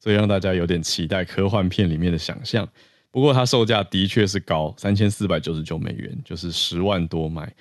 [0.00, 2.68] 所以让大家有点期待科幻片里面的想象。
[3.10, 7.54] 不过它售价的确是高，三千四百九十九美元，就是十万多买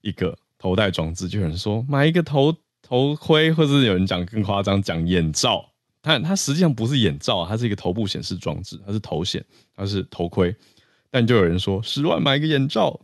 [0.00, 1.28] 一个头戴装置。
[1.28, 2.54] 就有人说买一个头。
[2.82, 5.64] 头盔，或者是有人讲更夸张，讲眼罩，
[6.02, 9.44] 它它实际上不是眼罩，它是一个头部显示装置，它是头显，
[9.76, 10.52] 它是头盔。
[11.08, 12.98] 但就有人说十万买一个眼罩，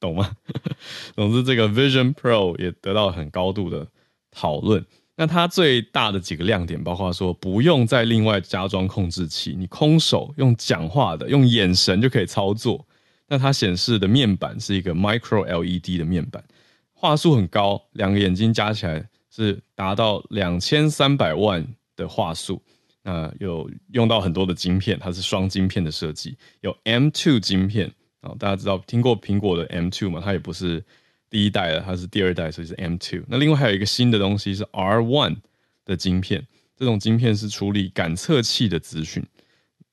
[0.00, 0.36] 懂吗？
[1.14, 3.86] 总之，这个 Vision Pro 也得到很高度的
[4.32, 4.84] 讨论。
[5.16, 12.86] 那它最大的几个亮点，包括说不用再另外加装控制器，你空手用讲话的，用眼神就可以操作。
[13.26, 16.44] 那它显示的面板是一个 Micro LED 的面板。
[16.92, 22.62] 画素很高，两个眼睛加起来是达到两千三百万的画素。
[23.02, 28.34] 那有用到很多的晶片，它是双晶片的设计，有 M2 晶片啊。
[28.38, 30.20] 大家知道听过苹果的 M2 吗？
[30.24, 30.84] 它也不是
[31.28, 33.24] 第一代了，它是第二代，所以是 M2。
[33.28, 35.36] 那另外还有一个新的东西是 R1
[35.84, 39.24] 的晶片，这种晶片是处理感测器的资讯。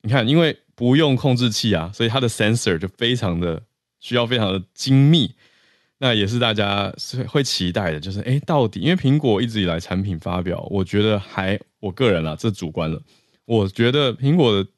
[0.01, 3.61] 你看，因为不用控制器啊，所以它的 sensor 就非常的
[3.99, 5.33] 需要非常的精密。
[5.99, 13.01] 那也是大家是会期待的，就是哎，到底因为苹果一直以来产品发表，我觉得还我个人啊，这主观了，
[13.45, 14.69] 我觉得苹果的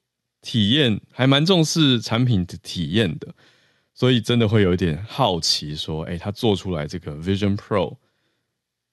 [0.41, 3.33] 体验还蛮重视产品的体验的，
[3.95, 7.95] 所以真的会有一点好奇，说，哎，他做出来这个 Vision Pro，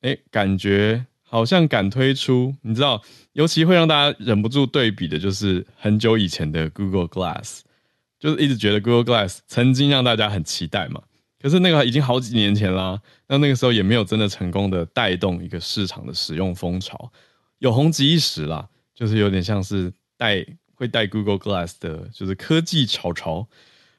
[0.03, 7.63] 哎，感觉好像敢推出，你知道，尤其会让大家忍不住对比的，就是很久以前的 Google Glass，
[8.21, 11.03] 就是一直觉得 Google Glass 曾经让大家很期待嘛。
[11.41, 17.11] 可是那个已经好几年前啦，那那个时候也没有真的成功的带动一个市场的使用风潮，
[17.59, 23.49] 有红极一时啦，就是有点像是带会带 Google Glass 的，就是科技潮潮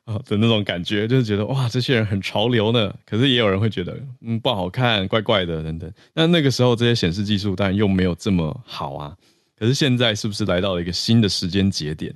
[0.06, 2.94] 啊的那种感觉，就是觉得哇，这些人很潮流呢。
[3.06, 5.92] 可是也有人会觉得嗯不好看，怪怪的等等。
[6.14, 9.18] 那那个时候这些显示技术当然又没有这么好啊。
[9.58, 12.14] 可是现在是不是来到了一个新的时间节点？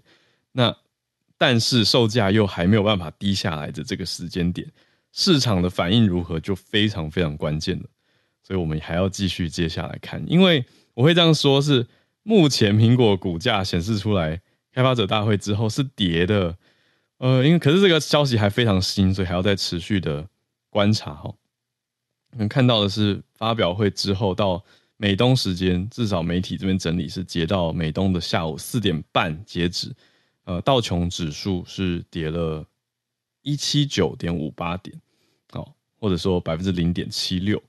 [0.52, 0.76] 那
[1.38, 4.68] 但是售价又还没有办法低下来的这个时间点。
[5.14, 7.86] 市场的反应如何就非常非常关键了，
[8.44, 10.24] 所以我们还要继续接下来看。
[10.28, 11.88] 因为我会这样说，是
[12.24, 14.42] 目前苹果股价显示出来，
[14.74, 16.56] 开发者大会之后是跌的，
[17.18, 20.28] 呃，因为可是这个消息还非常新，所以还要再持续的
[20.70, 21.34] 观察哈。
[22.32, 24.64] 能看到的是发表会之后到
[24.98, 29.96] 美东时间，至少媒体这边整理是截到美东的下午四点半截止，
[30.44, 32.66] 呃，道琼指数是跌了
[33.42, 35.00] 一七九点五八点。
[35.54, 37.60] 哦或者说百分之零点七六，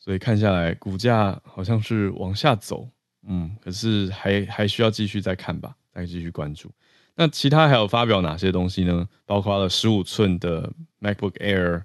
[0.00, 2.88] 所以看下来股价好像是往下走，
[3.28, 6.68] 嗯，可是还还需要继续再看吧，再继续关注。
[7.16, 9.08] 那其他还有发表哪些东西呢？
[9.24, 11.82] 包括了十五寸的 MacBook Air，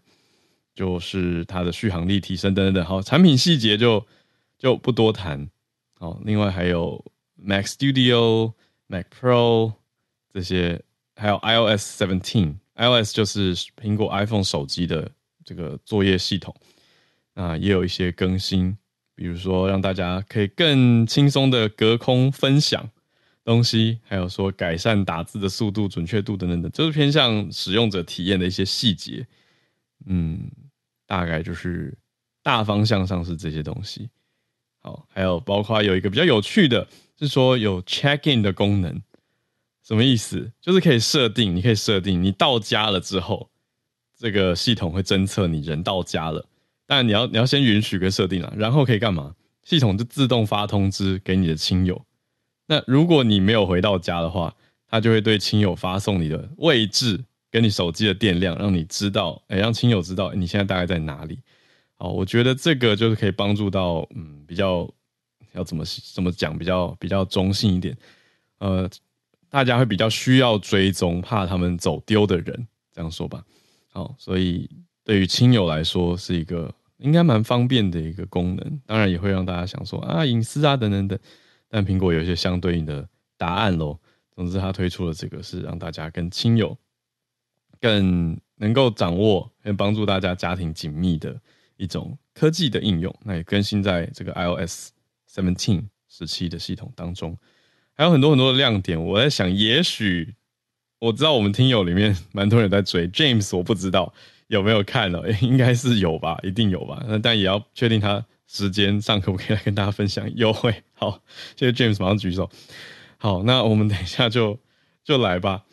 [0.73, 2.85] 就是它的续航力提升等等等。
[2.85, 4.05] 好，产品细节就
[4.57, 5.49] 就不多谈。
[5.97, 7.03] 好，另外还有
[7.35, 8.53] Mac Studio、
[8.87, 9.73] Mac Pro
[10.33, 10.81] 这些，
[11.15, 15.11] 还有 iOS 17，iOS 就是苹果 iPhone 手机的。
[15.45, 16.55] 这个作业系统
[17.33, 18.77] 啊，也有一些更新，
[19.15, 22.87] 比如说让大家可以更轻松的隔空分享
[23.49, 29.25] 东西，还有说改善打字的速度、准确度等等等，就是偏向使用者体验的一些细节。
[30.05, 30.51] 嗯，
[31.07, 31.97] 大概就是
[32.43, 34.07] 大方向上是这些东西。
[34.81, 39.01] 好，还有包括有一个比较有趣的，是说有 check in 的功能，
[39.83, 40.51] 什么意思？
[40.61, 43.49] 就是可以设定，你可以设定你到家了之后。
[44.15, 46.45] 这个系统会侦测你人到家了，
[46.85, 49.33] 但你要你要先允许跟设定啊，然后可以干嘛？
[49.63, 52.05] 系统就自动发通知给你的亲友。
[52.69, 54.55] 那如果你没有回到家的话，
[54.87, 61.39] 它就会对亲友发送你的位置跟你手机的电量，让你知道，哎，让亲友知道你现在大概在哪里。
[61.95, 64.87] 好，我觉得这个就是可以帮助到，嗯，比较
[65.53, 67.97] 要怎么怎么讲，比较比较中性一点。
[68.59, 68.87] 呃，
[69.49, 73.43] 大家会比较需要追踪，怕他们走丢的人，这样说吧。
[73.91, 74.69] 好，所以
[75.03, 81.17] 对于亲友来说是一个应该蛮方便的一个功能，当然也会让大家想说啊，隐私啊等等等，
[81.69, 83.97] 但苹果有一些相对应的答案喽。
[84.35, 86.77] 总之，它推出了这个是让大家跟亲友
[87.79, 91.39] 更能够掌握，跟帮助大家家庭紧密的
[91.77, 93.13] 一种科技的应用。
[93.23, 94.89] 那也更新在这个 iOS
[95.29, 97.37] 17十七的系统当中，
[97.93, 99.01] 还有很多很多的亮点。
[99.01, 100.35] 我在想，也许。
[101.01, 104.13] 我知道我们听友里面蛮多人在追 James，我不知道
[104.47, 107.01] 有没有看了，应该是有吧，一定有吧。
[107.07, 110.83] 那但也要确定他时间上可不可以来跟大家分享优惠？
[110.97, 111.21] 好，
[111.55, 112.49] 谢谢 James 马上举手。
[113.17, 114.59] 好，那我们等一下就
[115.03, 115.65] 就来吧，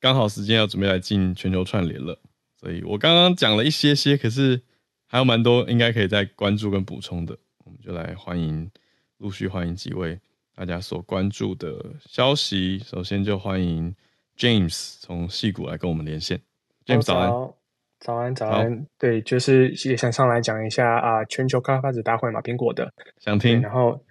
[0.00, 2.20] 刚好时间要准备来进全球串联了，
[2.60, 4.60] 所以我刚刚讲了一些些，可是
[5.06, 8.70] 还有蛮多应该可以再关注跟补充的，我们就来欢迎
[9.16, 10.20] 陆续欢迎几位
[10.54, 12.82] 大家所关注的消息。
[12.86, 13.94] 首先就欢迎
[14.36, 16.42] James 从矽谷来跟我们连线
[16.84, 17.59] ，James 早安。
[18.00, 18.86] 早安，早安。
[18.98, 22.92] 对，就是也想上来讲一下啊，全球开发者大会嘛，苹果的。
[23.18, 23.60] 想听。
[23.60, 24.02] 然后，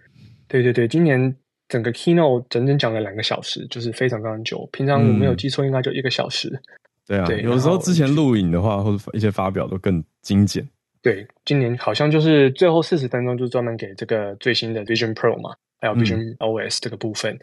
[0.48, 1.36] 对对对，今年
[1.68, 4.70] 整个 keynote 整整讲了两个小时，就是非常非常久。
[4.72, 6.50] 平常我没有记错，应该就一个小时。
[6.50, 6.62] 嗯、
[7.08, 10.68] 对啊，对，有时候之前录影的话，或者一些发表都更精简。
[11.02, 17.34] 对，今年好像就是最后四十分钟就专门给这个最新的 Vision Pro 嘛，还有 Vision OS 这个部分。
[17.34, 17.40] 嗯、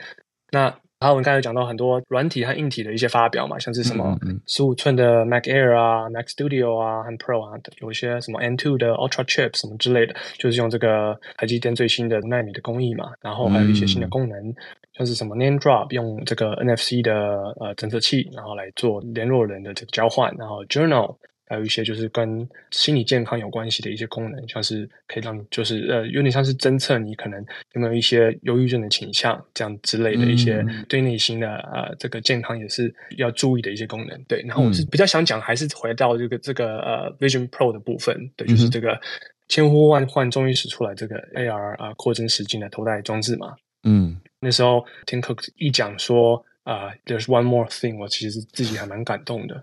[0.53, 13.13] 那然后我们刚才讲到很多软体和硬体的一些发表嘛，像是什么十五寸的 Mac Air 啊、Mac Studio 啊和 Pro 啊，有一些什么 N2 的 Ultra Chip 什么之类的，就是用这个台积电最新的纳米的工艺嘛。
[13.21, 14.55] 然后还有一些新的功能，嗯、
[14.95, 17.13] 像是什么 Name Drop 用这个 NFC 的
[17.61, 21.17] 呃侦测器，然后来做联络人的这个交换，然后 Journal。
[21.49, 27.41] 还有一些就是跟心理健康有关系的一些功能，像是可以让你就是呃有点像是侦测你可能
[27.75, 34.21] 有没有一些忧郁症的倾向这样之类的一些对内心的呃这个健康也是要注意的一些功能。
[34.25, 39.01] 对，然后我是比较想讲还是回到这个这个呃 Vision Pro 的部分，对，就是这个
[39.49, 43.55] 千呼万唤终于使出来这个 AR 啊扩增实境的头戴装置嘛。
[43.85, 49.63] 嗯，那时候听 Cook 一讲说啊、呃、There's one more thing，我其实自己还蛮感动的。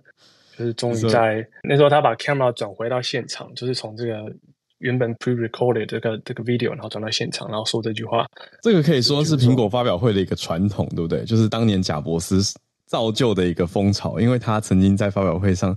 [0.58, 4.32] 就是终于在那时候，他把 camera 转回到现场，就是从这个
[4.80, 8.26] 原本 pre-recorded 这个这个 video，然后转到现场，然后说这句话。
[8.62, 11.24] 这个可以说是苹果发表会的一个传统，对不对？
[11.26, 12.42] 就是当年贾伯斯
[12.86, 15.76] 造就的一个风潮，因为他曾经在发表会上，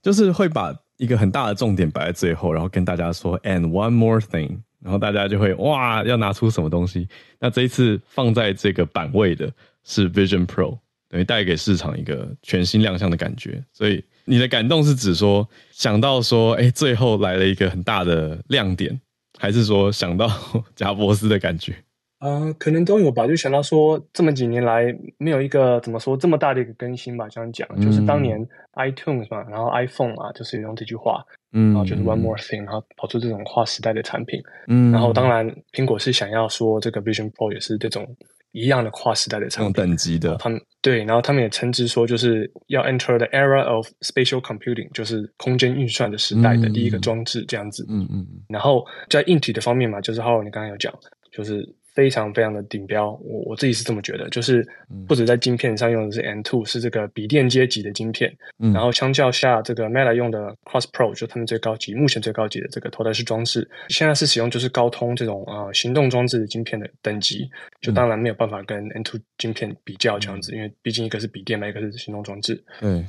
[0.00, 7.06] 就是会把一个很大的重点摆在最后，然后跟大家说 “and one more thing”，然后大家就会哇，要拿出什么东西？
[7.38, 9.52] 那这一次放在这个版位的
[9.84, 10.78] 是 Vision Pro。
[11.08, 19.00] 等于带给市场一个全新亮相的感觉，所以你的感动是指说想到说，哎，最后来了一个很大的亮点，
[19.38, 20.28] 还是说想到
[20.74, 21.74] 贾伯斯的感觉？
[22.18, 23.26] 呃，可能都有吧。
[23.26, 24.86] 就想到说，这么几年来
[25.18, 27.28] 没有一个怎么说这么大的一个更新吧。
[27.28, 38.16] 这样讲，就是当年 iTunes 嘛，然后 iPhone 啊，就是用这句话，嗯，然后就是 One More Thing，然后跑出这种划时代的产品，嗯，然后当然苹果是想要说这个 Vision Pro 也是这种。
[38.56, 47.84] 一样的跨时代的产品，等级的，他们对，然后他们也称之说，就是要 enter the era of spatial computing，就是空间运算的时代的第一个装置这样子。
[47.88, 48.42] 嗯嗯，嗯，嗯。
[48.48, 50.92] 然后在硬体的方面嘛，就是浩尔你刚刚有讲，
[51.30, 51.68] 就是。
[51.96, 54.64] 非常非常的顶标，我我自己是这么觉得，就是
[55.08, 67.48] 不止在晶片上用的是 N two 是这个笔电阶级的晶片，嗯，然后相较下，这个 Meta 用的 Cross Pro 就他们最高级，目前最高级的这个头戴式装置，现在是使用就是高通这种啊、呃、行动装置的晶片的等级，
[67.80, 73.08] 就当然没有办法跟 N two 晶片比较这样子，嗯、因为毕竟一个是笔电嘛，一个是行动装置，嗯。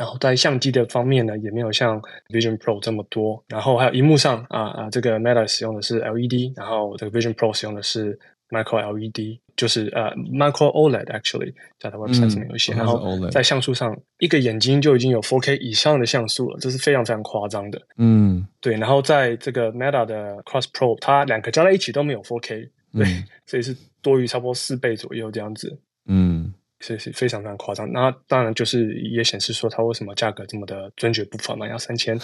[0.00, 3.44] 然后在相机的方面呢，也没有像 Vision Pro 这么多。
[3.48, 12.72] 然后还有荧幕上啊啊，这个 Meta 使用的是 LED，然后这个 Vision Pro 使用的是 Micro LED，就是呃 Micro OLED actually，在它 website 上面有写。
[12.72, 17.78] 嗯、然后在像素上，一个眼睛就已经有 4K 以上的像素了，这是非常非常夸张的。
[17.98, 18.76] 嗯，对。
[18.76, 25.78] 然后在这个 Meta 的 Cross Pro，它两个加在一起都没有 4K，对，嗯、所以是多于差不多四倍左右这样子。
[26.06, 26.54] 嗯。
[26.80, 32.18] 是是非常非常夸张，那当然就是也显示说它为什么价格这么的尊爵不凡嘛，要三千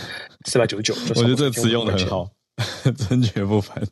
[0.46, 0.94] 四百九十九。
[1.10, 2.26] 我觉得这个词用的很好，
[2.96, 3.82] 尊爵不凡，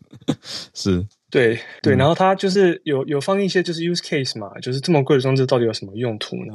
[0.72, 1.94] 是对对。
[1.94, 6.55] 然后它就是有有放一些就是 use case 嘛，就是这么贵的装置到底有什么用途呢？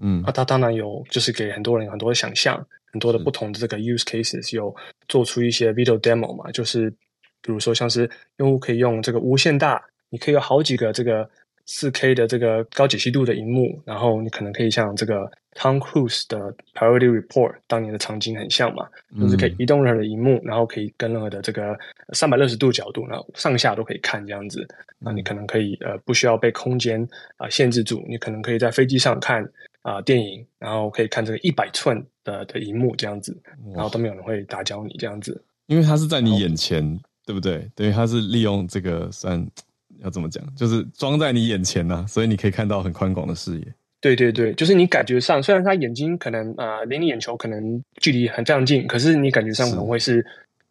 [0.00, 4.72] 嗯，那它当然有，就是给很多人很多的想象，很多的不同的这个 use cases，有
[5.08, 6.88] 做出一些 video demo 嘛，就是
[7.42, 11.28] 比如说像是用户可以用这个无限大，你可以有好几个这个。
[11.70, 21.78] 四 K 的这个高解析度的荧幕，然后你可能可以像这个 Tom Cruise 的 Priority Report 当年的场景很像嘛，嗯、就是可以移动任何的荧幕，然后可以跟任何的这个
[22.14, 24.66] 三百六十度角度，然后上下都可以看这样子。
[24.98, 27.02] 那你可能可以呃不需要被空间
[27.36, 29.44] 啊、呃、限制住，你可能可以在飞机上看
[29.82, 33.38] 啊、呃、电影，然后可以看这个一百寸的的荧幕这样子，
[33.74, 37.70] 然后都没有人会打搅你这样子，因为它是在你眼前，对不对？
[37.74, 39.46] 等于，它是利用这个算。
[40.02, 40.44] 要怎么讲？
[40.54, 43.74] 就是装在你眼前呐、啊，所以你可以看到很宽广的视野。
[44.00, 50.24] 对对对，就是你感觉上，虽然他眼睛可能啊、呃，离你眼球可能距离很非常近，可是你感觉上可能会是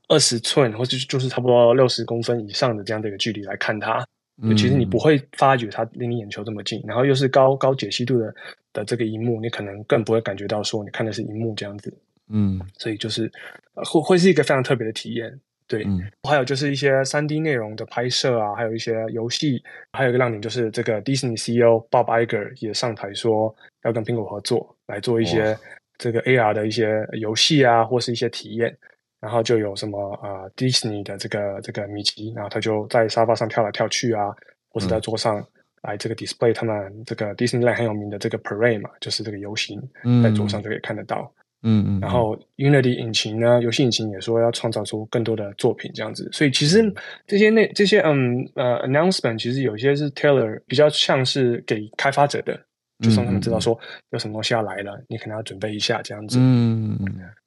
[0.08, 4.06] 二十寸，或者就是差不多六十公分以上的这样的一个距离来看它。
[4.42, 8.34] 嗯，其实你不会发觉它离你眼球这么近，然后又是高高解析度的
[8.72, 11.94] 的这个荧幕，你可能更不会感觉到说你看的是荧幕这样子。
[12.30, 13.30] 嗯，所以就是
[13.74, 15.38] 会会是一个非常特别的体验。
[15.68, 19.62] 对，嗯、还有就是一些三 D 内容的拍摄啊，还有一些游戏，
[19.92, 23.54] 还有一个亮点就是这个 Disney CEO Bob Iger 也上台说
[23.84, 25.58] 要跟苹果合作来做一些
[25.98, 28.76] 这个 AR 的一些游戏啊，或是一些体验。
[29.20, 34.28] 然后就有什么呃 Disney 的这个这个米奇，然后他就在沙发上跳来跳去啊，
[34.70, 35.44] 或者在桌上
[35.82, 39.82] 来这个 display 他们这个 Disneyland 很有名的这个 parade 嘛，就是这个游行，
[40.22, 41.34] 在桌上就可以看得到。
[41.36, 42.00] 嗯嗯嗯。
[42.00, 46.82] 然后 Unity 引擎呢，游戏引擎也说要创造出更多的作品这样子，所以其实
[47.28, 52.58] 这些那这些嗯呃 announcement 其实有些是 Taylor 比较像是给开发者的。
[53.00, 56.40] 就让他们知道说有什么东西要来了，嗯、你可能要准备一下这样子。
[56.42, 56.98] 嗯，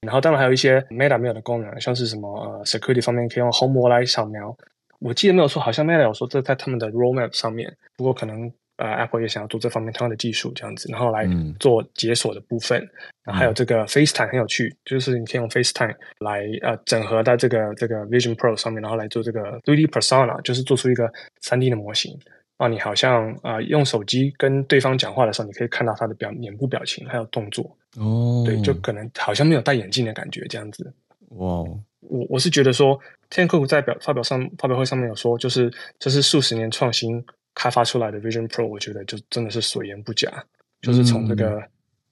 [0.01, 4.57] 然后当然还有一些 Meta 没有的功能，像是什么呃 security 方面可以用虹膜来扫描。
[5.01, 7.69] 我记得没有说，好像 Meta 有说这在他们的 roadmap 上面。
[7.97, 8.49] 不过可能
[8.81, 11.29] 呃 Apple 也想要做这方面同样的技术这样子，然后来
[11.61, 12.81] 做解锁的部分。
[12.83, 12.91] 嗯、
[13.25, 21.13] 然后还有这个 FaceTime 很有趣，就是你可以用 FaceTime 来呃整合到这个这个 Vision Pro 上面，然后来做这个 3D Persona，就是做出一个
[21.43, 22.19] 3D 的模型。
[22.57, 27.65] 啊，你好像啊、呃，用手机跟对方讲话的时候，你可以看到他的表脸部表情还有动作
[27.97, 28.43] 哦。
[28.45, 30.93] 对，就可能好像没有戴眼镜的感觉这样子。
[31.31, 31.65] 哇，
[32.01, 33.01] 我我是觉得说
[33.31, 37.25] ，Tim Cook 在表发表上发表会上面有说，就是这是数十年创新
[37.55, 40.45] 开发出来的 Vision Pro，我觉得就真的是所言不假。
[40.83, 41.63] 就是从这个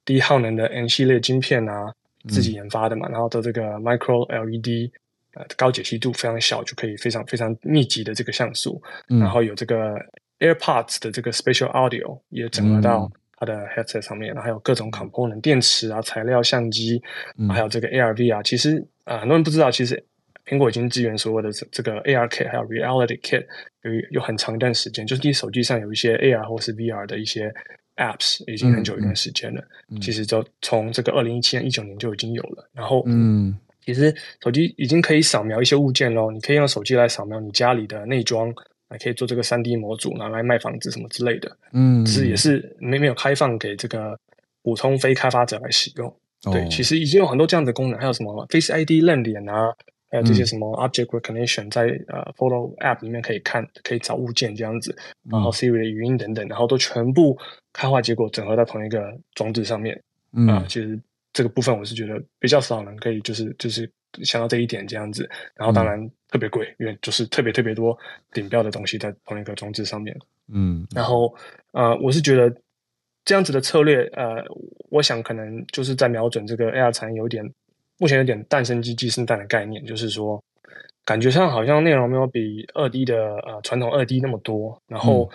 [0.04, 1.92] 低耗能的 N 系列晶片啊，
[2.28, 4.90] 自己研发的嘛，嗯、然后到这个 Micro LED，
[5.34, 9.94] 呃，高解析度非常小，就可以非常非常密集的这个像素，嗯、然后有这个。
[10.40, 17.02] AirPods 的这个 Spatial Audio 也整合到它的 headset 上面，嗯、然后还有各种 component 电池啊、材料、相机，
[17.38, 18.40] 嗯、还有这个 ARV 啊。
[18.44, 20.00] 其实啊、呃，很多人不知道，其实
[20.48, 23.44] 苹果已经支援所有的这个 AR kit 还有 Reality Kit
[23.82, 27.52] 有有很长一段时间，就是你手机上有一些 AR 或是 VR 的一些
[27.96, 29.60] apps，已经很久一段时间了。
[29.90, 32.68] 嗯嗯、其实就从这个二零一七年、一九年就已经有了。
[32.72, 36.30] 然后，嗯，其实手机已经可以扫描一些物件喽。
[36.30, 38.52] 你可以用手机来扫描你家里的内装。
[38.90, 41.58] 还可以做这个三 D 模组，拿来卖房子什么之类的。
[41.74, 44.18] 嗯，只是也是没没有开放给这个
[44.62, 46.08] 普通非开发者来使用。
[46.46, 49.74] 哦、对，其实已经有很多这样的功能，还有什么 Face ID 认脸啊，
[50.10, 54.96] 还有这些什么 Object Recognition 在、嗯、呃 Photo App 里面可以看，可以找物件这样子。
[55.30, 57.38] 然后 Siri 的语音等等，然后都全部
[57.72, 60.00] 开发结果整合到同一个装置上面。
[60.32, 60.98] 嗯，啊，其实
[61.32, 63.90] 这个部分我是觉得比较少人可以就是就是。
[64.22, 67.96] 想到这一点这样子，然后当然特别贵，嗯、因为就是特别特别多
[68.32, 70.18] 顶标的东西在同一个装置上面。
[70.50, 71.32] 嗯，然后
[71.72, 72.50] 呃，我是觉得
[73.22, 74.42] 这样子的策略，呃，
[74.88, 77.44] 我想可能就是在瞄准这个 AR 产业有点，
[77.98, 80.42] 目前有点蛋生鸡鸡生蛋的概念，就是说
[81.04, 85.28] 感觉上好像内容没有比二 D 的呃传统二 D 那么多，然后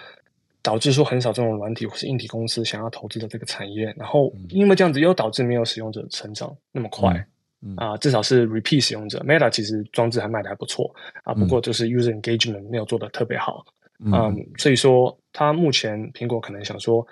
[0.61, 7.14] 导致说很少这种软体或是硬体公司想要投资的这个产业，然后因为这样子又导致没有使用者成长那么快。
[7.61, 7.74] 嗯。
[7.78, 10.93] 啊，至少是 repeat 使用者，Meta 其实装置还卖的还不错
[11.24, 13.66] 啊，不过就是 user engagement 没有做的特别好，
[14.03, 17.05] 嗯，嗯，所以说它目前苹果可能想说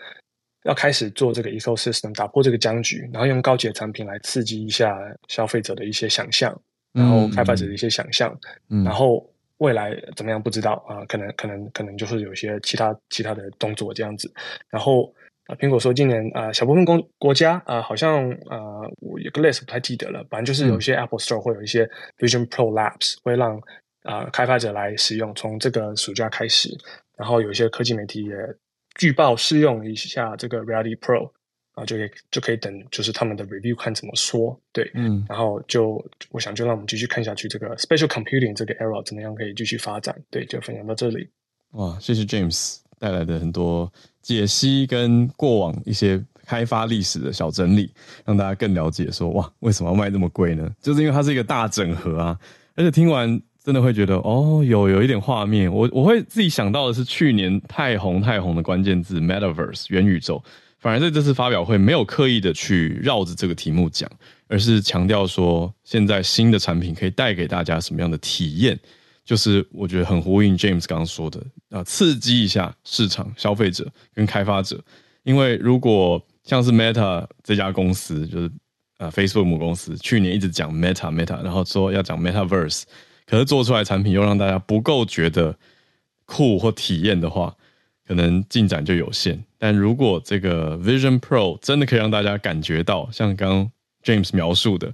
[0.63, 4.97] 要开始做这个 ecosystem，打破这个僵局，然后用高级的产品来刺激一下
[5.27, 6.59] 消费者的一些想象，
[6.93, 8.37] 然后开发者的一些想象，
[8.69, 14.31] 嗯，然后未来怎么样不知道啊，可能可能可能就是有一些其他其他的动作这样子，
[14.69, 15.13] 然后。
[15.59, 20.25] 苹果说，今年啊、呃，小部分国国家啊、呃，好像啊，我有个 list 不太记得了。
[20.29, 21.85] 反正就是有一些 Apple Store 会有一些
[22.19, 23.57] Vision Pro Labs 会让
[24.03, 26.69] 啊、呃、开发者来使用，从这个暑假开始。
[27.17, 28.33] 然后有一些科技媒体也
[29.01, 31.31] 据报试用一下这个 Reality Pro
[31.73, 34.55] 啊，就可以就可以等就是他们的 review 看怎么说。
[34.71, 40.15] 对，嗯，然后就我想就让我们继续看下去，这个 Special Computing 这个 era 怎么样可以继续发展。
[40.29, 41.27] 对，就分享到这里。
[41.71, 43.91] 哇，谢谢 James 带来的很多。
[44.21, 47.91] 解析跟过往一些开发历史的小整理，
[48.23, 50.69] 让大家更了解说哇，为什么要卖这么贵呢？
[50.79, 52.39] 就是因为它是一个大整合啊，
[52.75, 55.71] 而且听完真的会觉得哦，有有一点画面。
[55.71, 60.43] 我我会自己想到的是去年太红太红的关键字 Metaverse 元宇宙，
[60.79, 64.09] 反而在这次发表会没有刻意的去绕着这个题目讲，
[64.47, 68.79] 而是强调说现在新的产品可以带给大家什么样的体验。
[69.23, 71.39] 就是我觉得很呼应 James 刚刚说的
[71.69, 74.83] 啊，刺激一下市场、消费者跟开发者。
[75.23, 78.51] 因为如果像是 Meta 这家公司，就是
[78.97, 82.83] 呃 Facebook 母公司，去年一直讲 Meta Meta，然后说要讲 Metaverse，
[83.31, 85.57] 可是做出来产品又让大家不够觉得
[86.25, 87.55] 酷或体验的话，
[88.05, 89.41] 可能进展就有限。
[89.57, 93.71] 但如果这个 Vision Pro 真的可以让大家感觉到，像刚
[94.03, 94.93] James 描述的，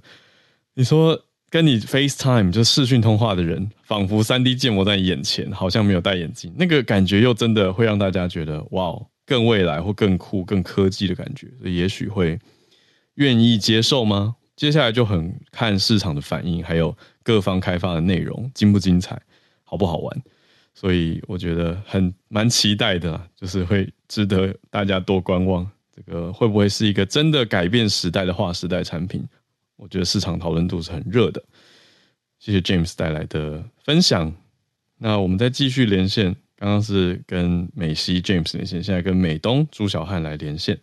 [0.74, 1.20] 你说。
[1.50, 12.38] 跟你 FaceTime 就视讯通话的人，仿佛 3D 建模在眼前，好像没有戴眼镜，那个感觉又真的会让大家觉得哇，更未来或更酷、更科技的感觉，也许会
[13.14, 14.36] 愿意接受吗？
[14.58, 19.16] 接下来就很看市场的反应，还有各方开发的内容精不精彩，
[19.62, 20.22] 好不好玩。
[20.74, 25.64] 所以我觉得很蛮期待的，就是会值得大家多观望。
[25.94, 29.24] 这个会不会是一个真的改变时代的划时代产品？
[29.76, 31.40] 我觉得市场讨论度是很热的。
[32.40, 34.34] 谢谢 James 带来的分享。
[34.96, 40.76] 那我们再继续连线，刚刚是跟美西 James 连线，现在跟美东朱小汉来连线。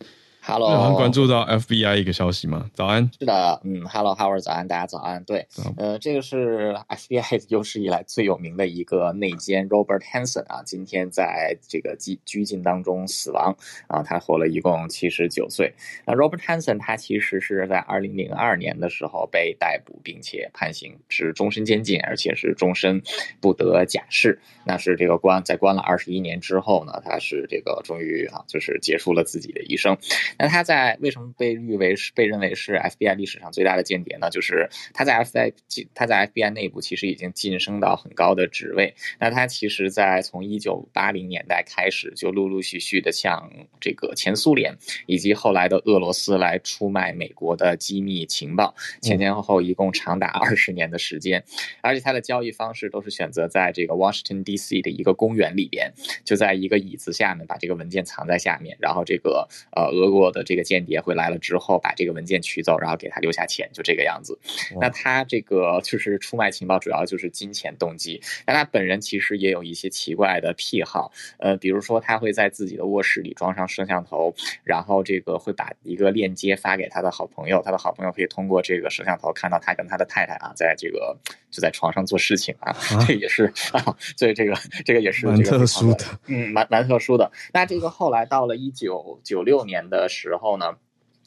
[0.48, 2.70] Hello，有人关注到 FBI 一个消息吗？
[2.72, 3.10] 早安。
[3.18, 5.24] 是的，嗯，Hello，Howard，早安，大家早安。
[5.24, 5.44] 对，
[5.76, 13.56] 呃，这个是 FBI 有史以来最有名的一个内奸 Robert Hanssen 啊，今天在这个拘拘禁当中死亡
[13.88, 15.74] 啊，他活了一共七十九岁。
[16.06, 23.02] 那 Robert Hanssen 他其实是在二零零二年的时候被逮捕，并且判刑是终身监禁，而且是终身
[23.40, 24.38] 不得假释。
[24.64, 29.98] 那是这个关在关了二十一年之后呢，他是这个终于啊，就是结束了自己的一生。
[30.38, 34.28] 那他在为什么被誉为是被认为是 FBI 历史上最大的间谍呢？
[34.30, 35.52] 就是他在 FBI
[35.94, 38.94] 他在 FBI 内部其实已经晋升到很高的职位。
[39.18, 44.76] 那他其实，在从一九八零年代开始，就陆陆续续的向这个前苏联
[45.06, 51.42] 以及后来的俄罗斯来出卖美国的机密情报，前前后后一共长达二十年的时间。
[51.80, 54.82] 而且他的交易方式都是选择在这个 Washington D.C.
[54.82, 55.92] 的一个公园里边，
[56.24, 64.38] 就在一个椅子下面把这个文件藏在下面，然后这个呃俄国的这个间谍会来了之后，把这个文件取走，然后给他留下钱，就这个样子。
[64.80, 68.20] 那他这个就是出卖情报，主要就是金钱动机。
[68.46, 81.16] 那他本人其实也有一些奇怪的癖好，呃，比如说他会在自己的卧室里装上摄像头，然后这个会把一个链接发给他的好朋友，他的好朋友可以通过这个摄像头看到他跟他的太太啊，在这个
[81.50, 87.30] 就在床上做事情啊，啊这也是啊， 所以这个这个也是这个蛮特殊的，嗯，蛮蛮特殊的。
[87.52, 90.74] 那这个后来到了一九九六年的时候呢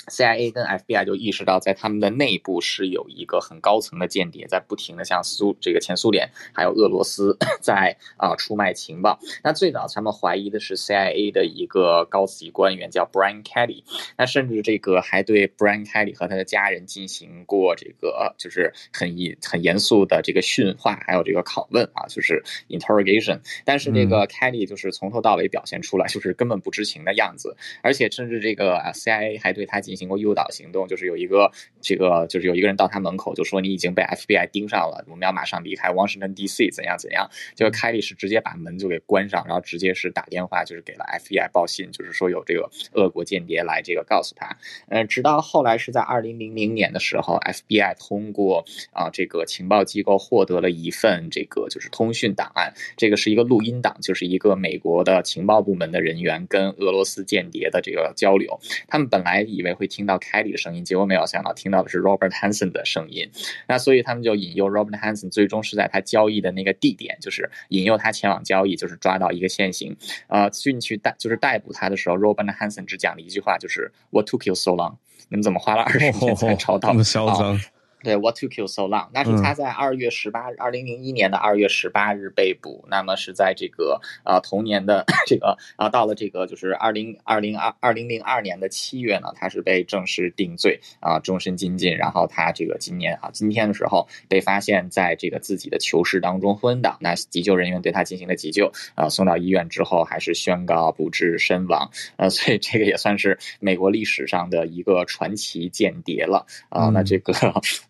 [0.08, 9.20] ，CIA 跟 FBI 就意识到，在他们的内部是有一个很高层的间谍在不停的向苏这个前苏联还有俄罗斯 在啊出卖情报。
[9.43, 13.84] 那最早他们怀疑的是 CIA 的一个高级官员叫 Brian Kelly，
[14.18, 23.39] 那甚至这个还对 Brian Kelly 和他的家人进行过这个就是很严很严肃的这个训话，还有这个拷问啊，就是 interrogation。
[23.66, 30.10] 但是这个 Kelly 就是从头到尾表现出来就是根本不知情的样子，而且甚至这个 CIA 还对他进行。
[30.10, 36.72] 过诱导行动，就是有一个这个，就是有一个人到他门口就说，你已经被 FBI 盯上了，我们要马上离开 Washington D.C.
[36.72, 37.30] 怎样怎样？
[37.56, 44.58] 就凯利是直接把门就给关上，然后直接是打电话就是给了 FBI 报信，就是说有这个俄国间谍来这个告诉他。
[44.88, 58.60] 嗯，直到后来是在二零零零年的时候，FBI 通过啊这个情报机构获得了一份这个就是通讯档案，这个是一个录音档，就是一个美国的情报部门的人员跟俄罗斯间谍的这个交流。
[58.88, 59.90] 他们本来以为会。
[59.90, 63.28] 听到凯里的声音，结果没有想到听到的是 Robert Hanssen 的声音，
[63.68, 74.98] 那所以他们就引诱 Robert Hanssen，最终是在他交易的那个地点，就是引诱他前往交易，就是抓到一个现行，呃，进去逮就是逮捕他的时候，Robert Hanssen 只讲了一句话，就是 What took you so long？
[75.30, 76.90] 你们怎么花了二十年才找到？
[76.90, 77.60] 这么嚣张。
[78.02, 79.10] 对，What took you so long？
[79.14, 82.86] 那是他在二月十八日，二零零一年的二月十八日被捕。
[82.89, 91.97] 那么是在这个啊、呃、同年的这个啊到了这个就是二零二零二二零零二年的七月呢，他是被正式定罪啊终身监禁。
[91.97, 101.91] 然后他这个今年啊今天的时候被发现在这个自己的囚室当中昏倒，那急救人员对他进行了急救啊送到医院之后还是宣告不治身亡。
[102.16, 106.88] 呃，所以这个也算是美国历史上的一个传奇间谍了啊。
[106.88, 107.34] 那这个。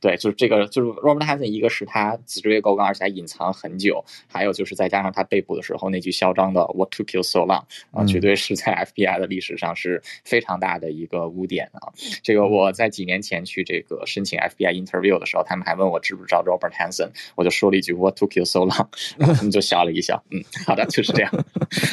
[0.02, 11.92] 对，就是这个，就是 Robert Hanssen，一个是他职位高岗，而且还隐藏很久，还有就是再加上他被捕的时候那句嚣张的 “What took you so long” 啊，绝对是在 FBI 的历史上是非常大的一个污点啊。
[12.24, 18.88] 这个我在几年前去这个申请 FBI interview 的时候，他们还问我知不知道 Robert Hanssen，我就说了一句 “What took you so long”，
[19.20, 20.24] 他们就笑了一笑。
[20.32, 21.32] 嗯，好的，就是这样。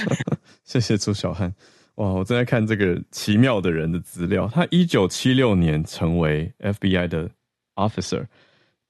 [0.65, 1.53] 谢谢朱小汉。
[1.97, 7.31] 哇，我正在看这个奇妙的人的资料，他一九七六年成为 FBI 的。
[7.77, 8.27] Officer，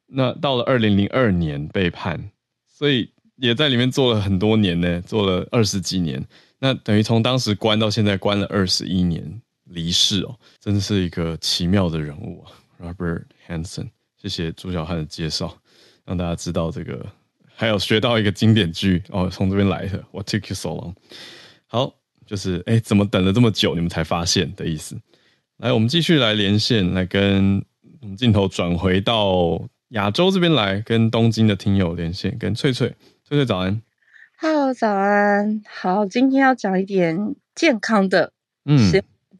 [0.06, 2.30] 那到了二零零二年被判，
[2.66, 6.24] 所以也在里面做了很多年呢，做了二十几年。
[6.58, 13.90] 那等于从当时关到现在关了二十一年，离世哦，真是一个奇妙的人物啊，Robert Hanssen。
[14.16, 15.54] 谢谢朱小汉的介绍，
[16.04, 17.04] 让大家知道这个，
[17.54, 20.02] 还有学到一个经典句哦，从这边来的。
[20.12, 20.94] What took you so long？
[21.66, 24.96] 好，就是哎，怎么等了这么久，你们才发现的意思。
[25.58, 27.64] 来，我们继续来连线，来跟。
[28.06, 32.94] 我们镜头转回到亚洲这边来，跟东京的听友连线，跟翠翠，
[33.24, 33.82] 翠翠早安
[34.38, 38.32] ，Hello，早安，好，今天要讲一点健康的，
[38.64, 38.78] 嗯，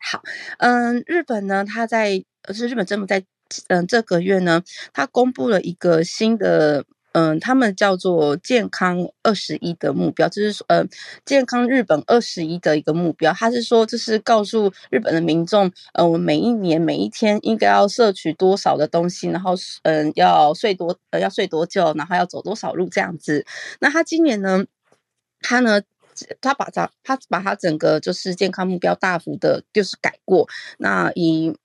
[0.00, 0.20] 好，
[0.58, 3.22] 嗯，日本呢，它在，是日本政府在
[3.68, 6.84] 嗯，这个月呢，他公布了一个新的。
[7.16, 10.84] 嗯，他们叫做健康二十一的目标，就是说，呃，
[11.24, 13.32] 健康日本二十一的一个目标。
[13.32, 19.54] 他是说，就是告诉日本的民众，呃，我们每一年每一天应该要摄取多少的东西，然后，
[19.84, 23.46] 嗯，要睡多，呃，要睡多久，然后要走多少路这样子。
[23.80, 24.66] 那他今年呢，
[25.40, 25.80] 他呢，
[26.42, 30.46] 他把他他把他整个就是健康目标大幅的，就是改过。
[30.76, 31.56] 那以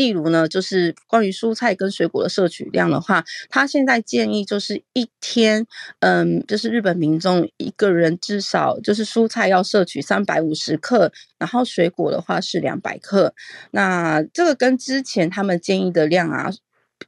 [0.00, 5.66] 例如呢，就是关于蔬菜跟水果的摄取量的话，他现在建议就是一天，
[5.98, 13.34] 嗯，就是日本民众一个人至少就是蔬菜要摄取三百五十克，然后水果的话是两百克。
[13.72, 16.50] 那这个跟之前他们建议的量啊，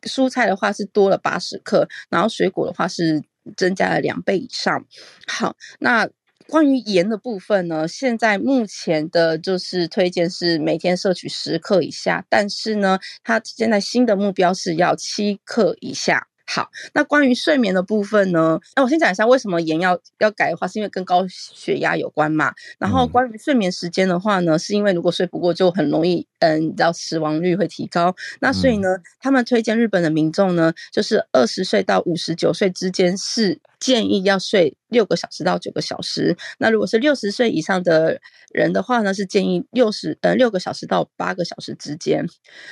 [0.03, 3.23] 蔬菜的话是多了八十克，然后水果的话是
[3.57, 4.85] 增加了两倍以上。
[5.27, 6.11] 好，那。
[6.49, 16.29] 关于盐的部分呢，现在目前的就是推荐是每天摄取十克以下，但是呢，它现在新的目标是要七克以下。
[16.45, 18.61] 好，那关于睡眠的部分呢？
[18.77, 22.53] 那我先讲一下为什么盐要要改的话，是因为跟高血压有关嘛。
[22.79, 28.15] 然后关于睡眠时间的话呢，是因为如果睡不过，就很容易，嗯，你知道死亡率会提高。
[28.41, 36.37] 那所以呢，他们推荐日本的民众呢，就是二十岁到五十九岁之间是建议要睡六个小时到九个小时。
[36.59, 38.21] 那如果是六十岁以上的
[38.53, 42.25] 人的话呢，是建议六十呃六个小时到八个小时之间。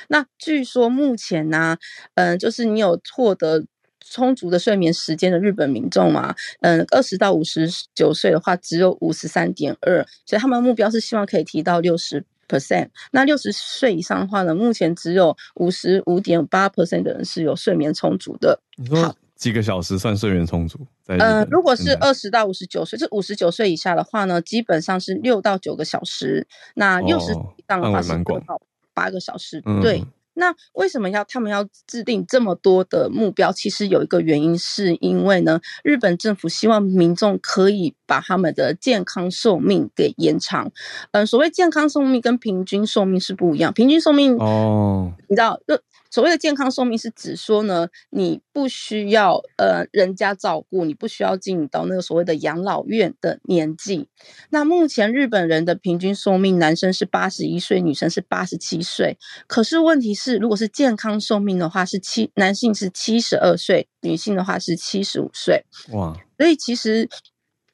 [0.07, 1.77] 那据说目前呢、啊，
[2.15, 3.65] 嗯，就是你有获得。
[4.03, 12.89] 充足的睡眠时间的日本民众嘛，嗯，二十到五十九岁的话，只有五十三点二，所以他们的目标是希望可以提到六十 percent。
[13.11, 18.59] 那六十岁以上的话呢，目前只有五十五点八 percent 的人是有睡眠充足的。
[18.75, 20.77] 你说几个小时算睡眠充足？
[21.07, 26.47] 呃，如果是二十到五十九岁，这五十九岁以下的话呢，基本上是六到九个小时。
[26.75, 28.61] 那六十以上的话是六到
[28.93, 30.05] 八个小时，哦、对。
[30.35, 33.51] 那为什么要他们要制定这么多的目标？
[33.51, 40.71] 其实有一个原因，是因为呢，日本政府希望民众可以把他们的健康寿命给延长。
[41.13, 45.81] 嗯，所谓健康寿命跟平均寿命是不一样，平均寿命哦，你知道就。
[46.11, 54.09] 所谓的健康寿命是指说呢，你不需要呃人家照顾，你不需要进到那个所谓的养老院的年纪。
[54.49, 59.17] 那目前日本人的平均寿命，男生是八十一岁，女生是八十七岁。
[59.47, 65.63] 可是问题是，如果是健康寿命的话，是七男性是七十二岁，女性的话是七十五岁。
[65.93, 66.13] 哇！
[66.37, 67.07] 所以其实，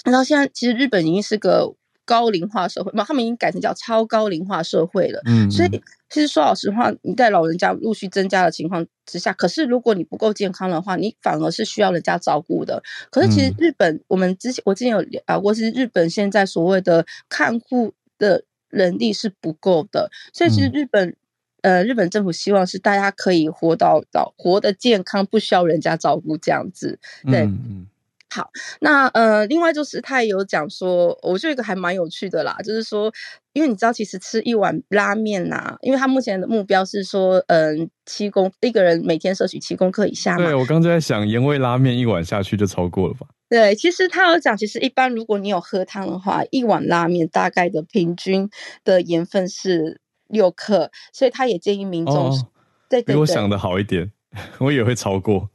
[0.05, 1.73] 然后现在其实日本已经是个。
[2.07, 5.21] 高龄化社会嘛，他们已经改成叫超高龄化社会了。
[5.25, 5.69] 嗯，所以
[6.09, 12.81] 其实说老实话，你在老人家陆续增加的情况之下，可是如果你不够健康的话，你反而是需要人家照顾的。
[13.11, 21.15] 可是其实日本，我们之前我之前有聊过，是日本现在所谓的看护的能力是不够的，所以其实日本
[21.61, 26.97] 呃，日本政府希望是大家可以活到老活得健康，不需要人家照顾这样子。
[27.25, 27.41] 对。
[27.41, 27.87] 嗯
[28.29, 28.49] 好，
[28.81, 33.11] 那呃，另外就是他也有讲说，我觉得一个还蛮有趣的啦，就是说，
[33.53, 40.43] 因为你知道，其实吃一碗拉面呐、啊，因为他目前的目标是说，嗯、呃，七公一个人每天摄取七公克以下嘛。
[40.43, 43.25] 对，我刚才在想，盐味拉面一碗下去就超过了吧？
[43.49, 48.49] 对，其实他有讲，其实一般如果你有喝汤的话，一碗拉面大概的平均
[48.83, 52.47] 的盐分是六克，所以他也建议民众，哦、
[52.89, 54.11] 对，对，对，比我想的好一点，
[54.59, 55.49] 我也会超过。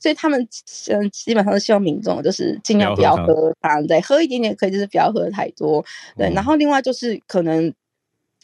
[0.00, 0.46] 所以他们
[0.88, 5.84] 嗯，基本上是希望民众就是尽量不要喝汤，对，喝一点点可以，就是不要喝太多，
[6.16, 6.30] 对。
[6.32, 7.72] 然后另外就是可能，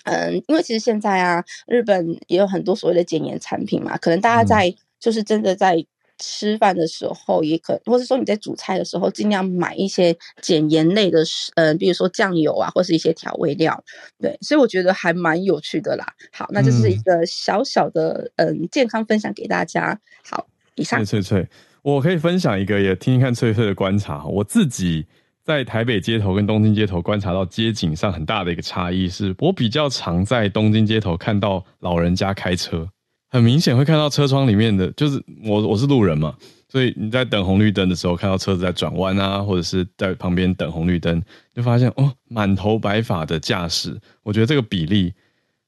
[0.05, 5.85] 嗯，因为其实现在啊，日本也有很多所谓的减盐产品嘛，可能大家在就是真的在
[6.19, 11.25] 吃饭的时候，也可，或者说你在煮菜的时候，尽量买一些减盐类的，
[11.57, 13.83] 嗯，比如说酱油啊，或是一些调味料，
[14.21, 14.39] 对。
[14.41, 16.07] 所以我觉得还蛮有趣的啦。
[16.33, 20.01] 好，那这是一个小小的嗯健康分享给大家。
[20.29, 20.47] 好。
[20.83, 21.47] 翠翠翠，
[21.83, 24.25] 我可以分享一个，也听听看翠翠的观察。
[24.25, 25.07] 我自己
[25.43, 32.89] 在台北街头跟东京街头观察到街景上很大的一个差异是，我比较常在东京街头看到老人家开车，
[33.29, 36.35] 很明显会看到车窗里面的，就是我我是路人嘛，
[36.69, 41.23] 所以你在等红绿灯的时候看到车子在转弯啊，或者是在旁边等红绿灯，
[41.55, 45.13] 就发现哦，满头白发的驾驶，我觉得这个比例，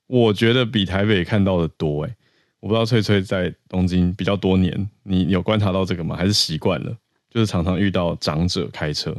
[0.07, 2.15] 我觉得比台北看到的多诶、
[2.61, 6.17] 我不知道翠翠在东京比较多年，你有观察到这个吗？
[6.17, 6.97] 还是习惯了？
[7.31, 9.15] 就是常常遇到长者开车。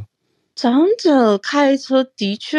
[0.56, 2.58] 长者开车的确，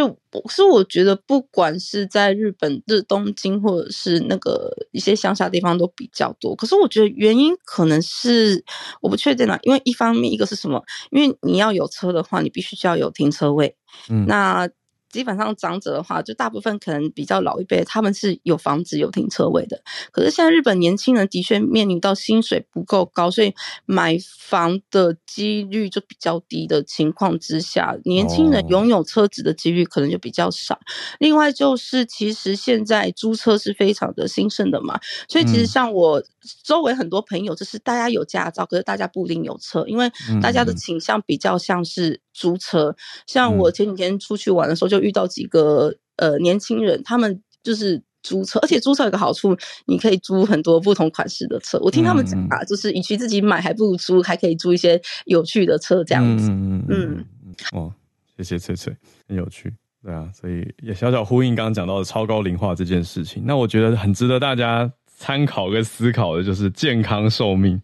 [0.48, 6.54] 是我觉得不管是在日本的东京，或者是那个一些乡下地方都比较多。
[6.54, 8.64] 可是我觉得原因可能是
[9.00, 10.80] 我不确定啦，因为一方面一个是什么？
[11.10, 13.74] 因为你要有车的话，你必须要有停车位。
[14.08, 14.68] 嗯，那
[15.10, 19.82] 基本上长者的话，就大部分可能比较老一辈，他们是有房子有停车位的。
[20.12, 23.54] 可是现在日本年轻人的确面临到薪水不够高，所以
[23.86, 30.74] 买房的几率就比较低的情况之下，年轻人拥有车子的几率可能就比较少。
[30.74, 30.80] 哦、
[31.18, 34.98] 另外就是，其实现在租车是非常的兴盛的嘛，
[35.28, 36.22] 所以其实像我
[36.62, 40.10] 周围很多朋友，就是大家有驾照，可是大家不一定有车，因为
[40.42, 42.94] 大家的倾向比较像是租车。
[43.26, 51.78] 像我前几天出去玩的时候，就遇到几个呃年轻人，他们就是租车，而且租车有个好处，你可以租很多不同款式的车。
[51.80, 56.48] 我听他们讲啊，就是与其自己买，还不如租，还可以租一些有趣的车这样子。
[56.50, 57.24] 嗯嗯
[57.72, 57.92] 哦，
[58.36, 58.96] 谢谢翠翠，
[59.28, 59.74] 很有趣。
[60.04, 63.42] 对啊，所以也小小呼应刚刚讲到的超高龄化这件事情。
[63.44, 67.80] 那我觉得很值得大家参考跟思考的，就是健康寿命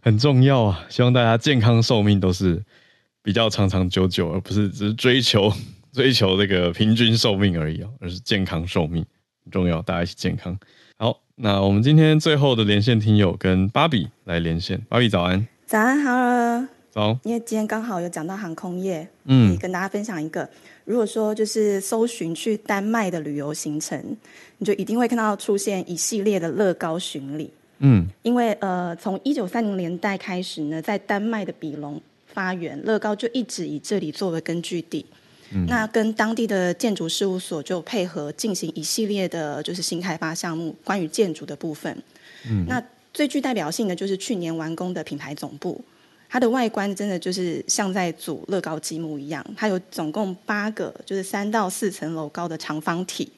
[0.00, 0.86] 很重要啊。
[0.88, 2.62] 希望大家健康寿命都是。
[3.22, 5.52] 比较长长久久，而不是只是追求
[5.92, 9.04] 追求这个平均寿命而已哦，而是健康寿命
[9.44, 10.56] 很重要，大家一起健康。
[10.96, 20.48] 好，那我们今天最后的连线听友跟芭比来连线，芭比早安，早安，好了，早，因为今天刚好有讲到航空业，嗯，跟大家分享一个，
[20.84, 24.16] 如果说就是搜寻去丹麦的旅游行程，
[24.58, 32.00] 你就一定会看到出现一系列的乐高巡礼，嗯，因为呃，从一九三零年代开始呢，在丹麦的比隆。
[32.38, 35.04] 发源乐高就一直以这里作为根据地，
[35.50, 41.92] 嗯、那跟当地的建筑事务所就配合进行一系列的，就是新开发项目，关于建筑的部分。
[42.48, 42.80] 嗯，那
[43.12, 45.84] 最具代表性的就是去年完工的品牌总部，
[46.28, 53.28] 它的外观真的就是像在组乐高积木一样，它有总共八个，就是三到四层楼高的长方体，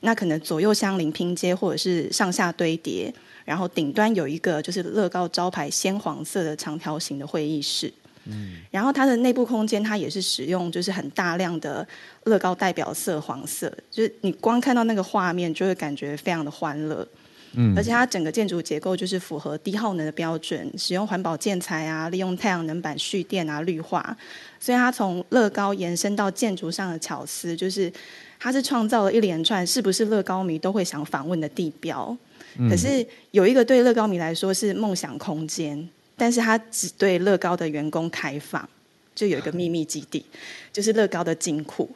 [0.00, 7.92] 那可能左右相邻拼接或者是上下堆叠，然后顶端有一个就是乐高招牌鲜黄色的长条形的会议室。
[8.24, 11.86] 嗯，然后它的内部空间，它也是使用就是很大量的
[12.24, 17.06] 乐高代表色黄色，就是你光看到那个画面就会感觉非常的欢乐。
[17.54, 24.16] 嗯，而且它整个建筑结构就是符合低耗能的标准，使用环保建材啊，利用太阳能板蓄电啊，绿化。
[24.60, 27.92] 所以它从乐高延伸到建筑上的巧思，就是
[28.38, 32.16] 它是创造了一连串是不是乐高迷都会想访问的地标。
[32.56, 35.88] 嗯，可是有一个对乐高迷来说是梦想空间。
[36.20, 38.68] 但是他只对乐高的员工开放，
[39.14, 40.22] 就有一个秘密基地，
[40.70, 41.88] 就是乐高的金库。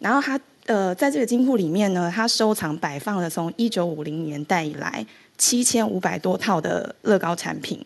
[0.00, 5.06] 然后他呃，在这个金库里面呢，他收藏摆放了从一九五零年代以来
[5.38, 7.78] 七千五百多套的乐高产品。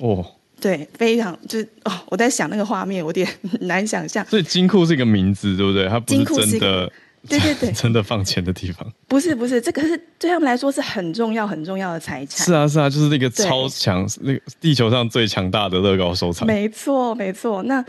[0.00, 0.22] 哦，
[0.60, 3.26] 对，非常就是哦，我在想那个画面，有点
[3.62, 4.22] 难想象。
[4.26, 5.88] 所以金库是一个名字，对不对？
[5.88, 6.92] 它不是真的。
[7.28, 8.86] 对对对，真的放钱的地方。
[9.06, 12.44] 不是不是，这个是对他们来说是很重要很重要的财产。
[12.44, 16.46] 是啊是啊，就是那个超强，那个地球上最强大的乐高收藏。
[16.46, 17.84] 没错没错，那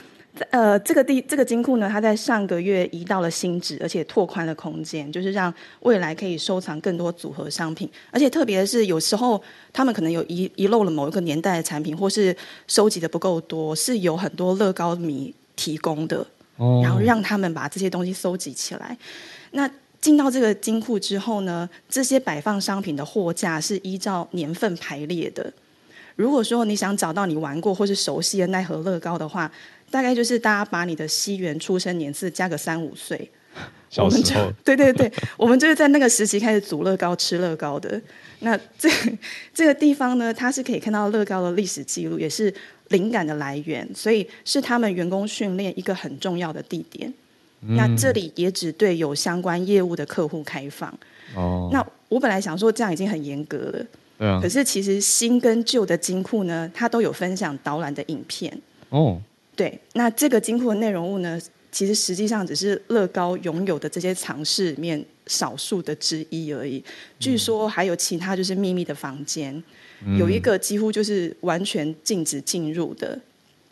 [0.50, 7.88] 呃，这个地这个金库呢，它在上个月移到了新址，而且拓宽了空间，就是让未来可以收藏更多组合商品。
[8.12, 12.36] 而且特别的是，有时候他们可能有遗遗漏了某一个年代的产品，或是
[12.68, 16.26] 收集的不够多，是有很多乐高迷提供的。
[16.58, 18.98] 然后让他们把这些东西收集起来。
[19.52, 25.54] 那进到这个金库之后呢，这些摆放商品的货架是依照年份排列的。
[26.16, 29.52] 如果说你想找到你玩过或是熟悉的奈何乐高的话，
[29.90, 33.32] 大概就是大家把你的西元出生年次加个三五岁。
[33.94, 38.02] 小时候， 对对对，我们就是在那个时期开始组乐高、吃乐高的。
[38.40, 38.90] 那这
[39.54, 42.54] 这个地方呢，它是可以看到乐高的历史记录，也是。
[42.90, 47.12] 灵感的来源，所以是他们员工训练一个很重要的地点。
[47.62, 50.94] 嗯、那这里也只对有相关业务的客户开放。
[51.34, 53.86] 哦，那我本来想说这样已经很严格了。
[54.20, 54.40] 对啊。
[54.40, 58.56] 可是其实新跟旧的金库呢，它都有分享导览的影片。
[58.90, 59.20] 哦。
[59.56, 61.42] 对，那这个金库的内容物呢，
[61.74, 66.82] 其实实际上只是乐高拥有的这些藏室里面少数的之一而已。
[67.20, 69.62] 据说还有其他就是秘密的房间。
[70.20, 73.18] 有一个几乎就是完全禁止进入的，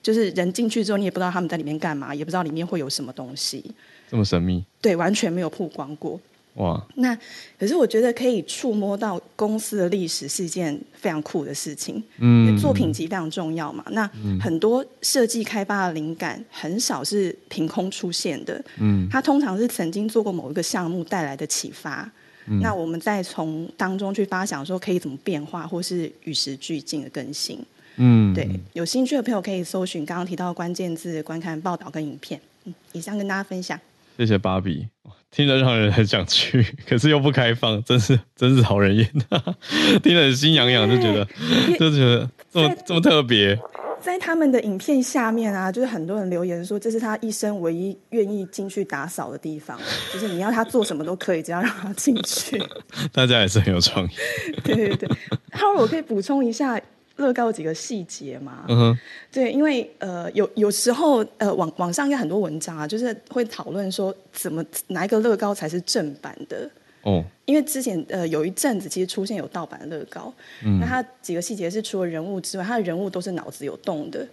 [0.02, 3.64] 就是人进去之后，你也不知道他们在里面干嘛，也不知道里面会有什么东西。
[4.10, 4.64] 这么神秘？
[4.82, 6.18] 对，完全没有曝光过。
[6.62, 6.80] 哇！
[6.96, 7.18] 那
[7.58, 12.02] 可是我觉得可以触摸到公司的历史是一件非常酷的事情。
[12.20, 13.84] 嗯，因为作品集非常重要嘛。
[13.92, 14.08] 那
[14.40, 18.64] 很多设计开发的灵感很少是凭空出现的。
[18.80, 22.10] 嗯，它通常是曾经做过某一个项目带来的启发。
[22.48, 27.60] 嗯、那我们再从当中去发想，说可以怎么变化，或是与时俱进的更新。
[27.98, 32.42] 嗯，对，有兴趣的朋友可以搜寻刚刚提到的关键字，观看报道跟影片。
[32.66, 33.80] 嗯，以上跟大家分享。
[34.18, 34.88] 谢谢芭比，
[35.32, 39.10] 听着让人很想去，可是又不开放，真是真是讨人厌。
[40.04, 41.26] 听着心痒痒，就觉得
[41.80, 43.58] 就觉得这么这么特别。
[44.02, 49.80] 在他们的影片下面啊，就是很多人留言说，这是他一生唯一愿意进去打扫的地方，
[50.12, 52.60] 就是你要他做什么都可以，只要让他进去。
[53.14, 54.10] 大家也是很有创意。
[54.64, 55.08] 对对对，
[55.52, 56.82] 哈尔，我可以补充一下
[57.18, 58.66] 乐高几个细节嘛？
[58.68, 59.00] 嗯哼，
[59.32, 66.70] 对，因为呃，有有时候呃，网网上有很多文章啊，就是会讨论说，怎么哪一个乐高才是正版的。
[67.04, 70.34] 哦，因为之前呃有一阵子其实出现有盗版的乐高，
[70.64, 74.28] 嗯，那它几个细节是除了人物之外，它的人物都是脑子有洞的，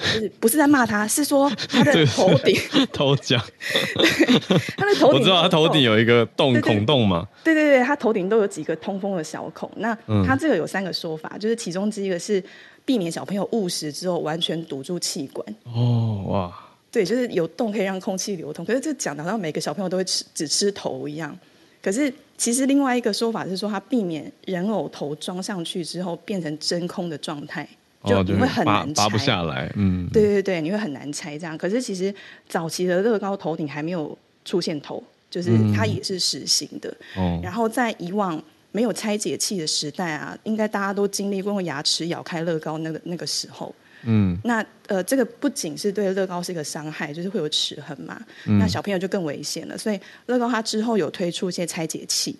[0.00, 2.56] 就是不是在骂他，是说他的头顶
[2.92, 12.42] 偷讲，对，他的头顶我知道他头顶有一个洞孔洞嘛，对对对，他头顶都有几个通风的小孔，那他这个有三个说法，就是其中之一个是
[12.84, 21.36] 避免小朋友误食之后完全堵住气管，哦哇，对，就是有洞可以让空气流通，可是这讲的好像每个小朋友都会吃只吃头一样。
[21.80, 27.66] 可是，其实另外一个说法是说，他避免人偶头装上去之后变成真空的状态，
[28.04, 29.70] 就你会很难拆，拔不下来。
[29.74, 31.58] 嗯，对对对，你会很难拆这样。
[31.58, 32.14] 可是其实
[32.48, 36.96] 早期的乐高头顶还没有出现头，就是它也是实心的。
[37.16, 38.40] 嗯、然后在以往
[38.70, 43.74] 没有拆解器的时代啊，应该大家都经历过用牙齿咬开乐高那个那个时候。
[44.04, 48.16] 嗯，那呃，这个不仅是对乐高是一个伤害，就是会有齿痕嘛。
[48.46, 49.76] 嗯、那小朋友就更危险了。
[49.76, 52.38] 所以乐高它之后有推出一些拆解器。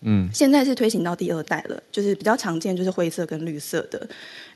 [0.00, 4.08] 嗯，现在是推行到第二代了，就是比较常见就是灰色跟绿色的，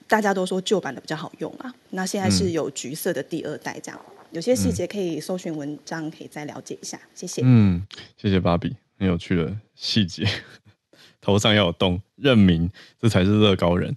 [0.06, 1.72] 大家都说旧版的比较好用啊。
[1.90, 6.98] 那现在是有橘色的第二代这样，有些细节可以搜寻文章可以再了解一下。
[7.14, 7.42] 谢谢。
[7.44, 7.82] 嗯，
[8.16, 10.26] 谢谢芭比，很有趣的细节。
[11.20, 12.68] 头上要有洞，认明
[13.00, 13.96] 这才是乐高人。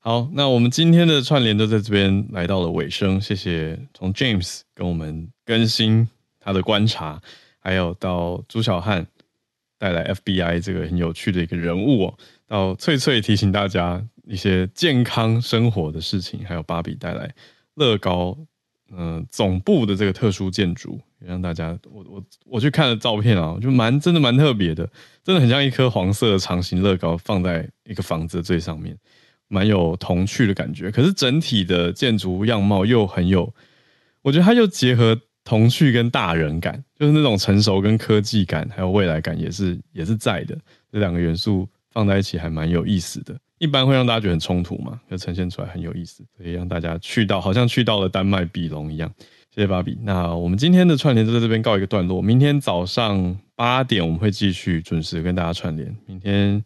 [0.00, 3.20] 好，那我们今天的串联就在这边来到了尾声。
[3.20, 6.08] 谢谢从 James 跟我们更新
[6.40, 7.20] 他的观察，
[7.60, 9.06] 还有到朱小汉
[9.82, 12.14] 带来 FBI 这个很有趣的一个人物哦，
[12.46, 17.28] 到翠翠提醒大家一些健康生活的事情，还有芭比带来
[17.74, 18.38] 乐高
[18.96, 24.88] 嗯、总部的这个特殊建筑，让大家我我我去看了照片啊，就蛮真的蛮特别的，
[25.24, 28.96] 真的很像一颗黄色的长形乐高放在一个房子的最上面。
[29.48, 33.52] 蛮有童趣的感觉，可是整体的建筑样貌又很有，
[34.22, 40.56] 我觉得它又结合童趣跟大人感，就是那种成熟跟科技感，还有未来感也是也是在的。
[40.90, 49.12] 这两个元素放在一起还蛮有意思的，一般会让大家觉得很冲突嘛，就呈现出来很有意思，所以让大家去到好像去到了丹麦比龙一样。
[49.54, 56.64] 谢谢芭比，那我们今天的串联就在这边告一个段落，明天早上八点我们会继续准时跟大家串联，明天。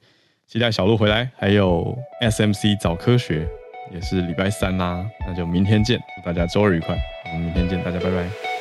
[0.48, 3.48] 期待小鹿回来，还有 SMC 早科学
[3.92, 6.96] 也是礼拜三啦，那就明天见，祝大家周日愉快，
[7.32, 8.55] 我们明天见，大家拜拜。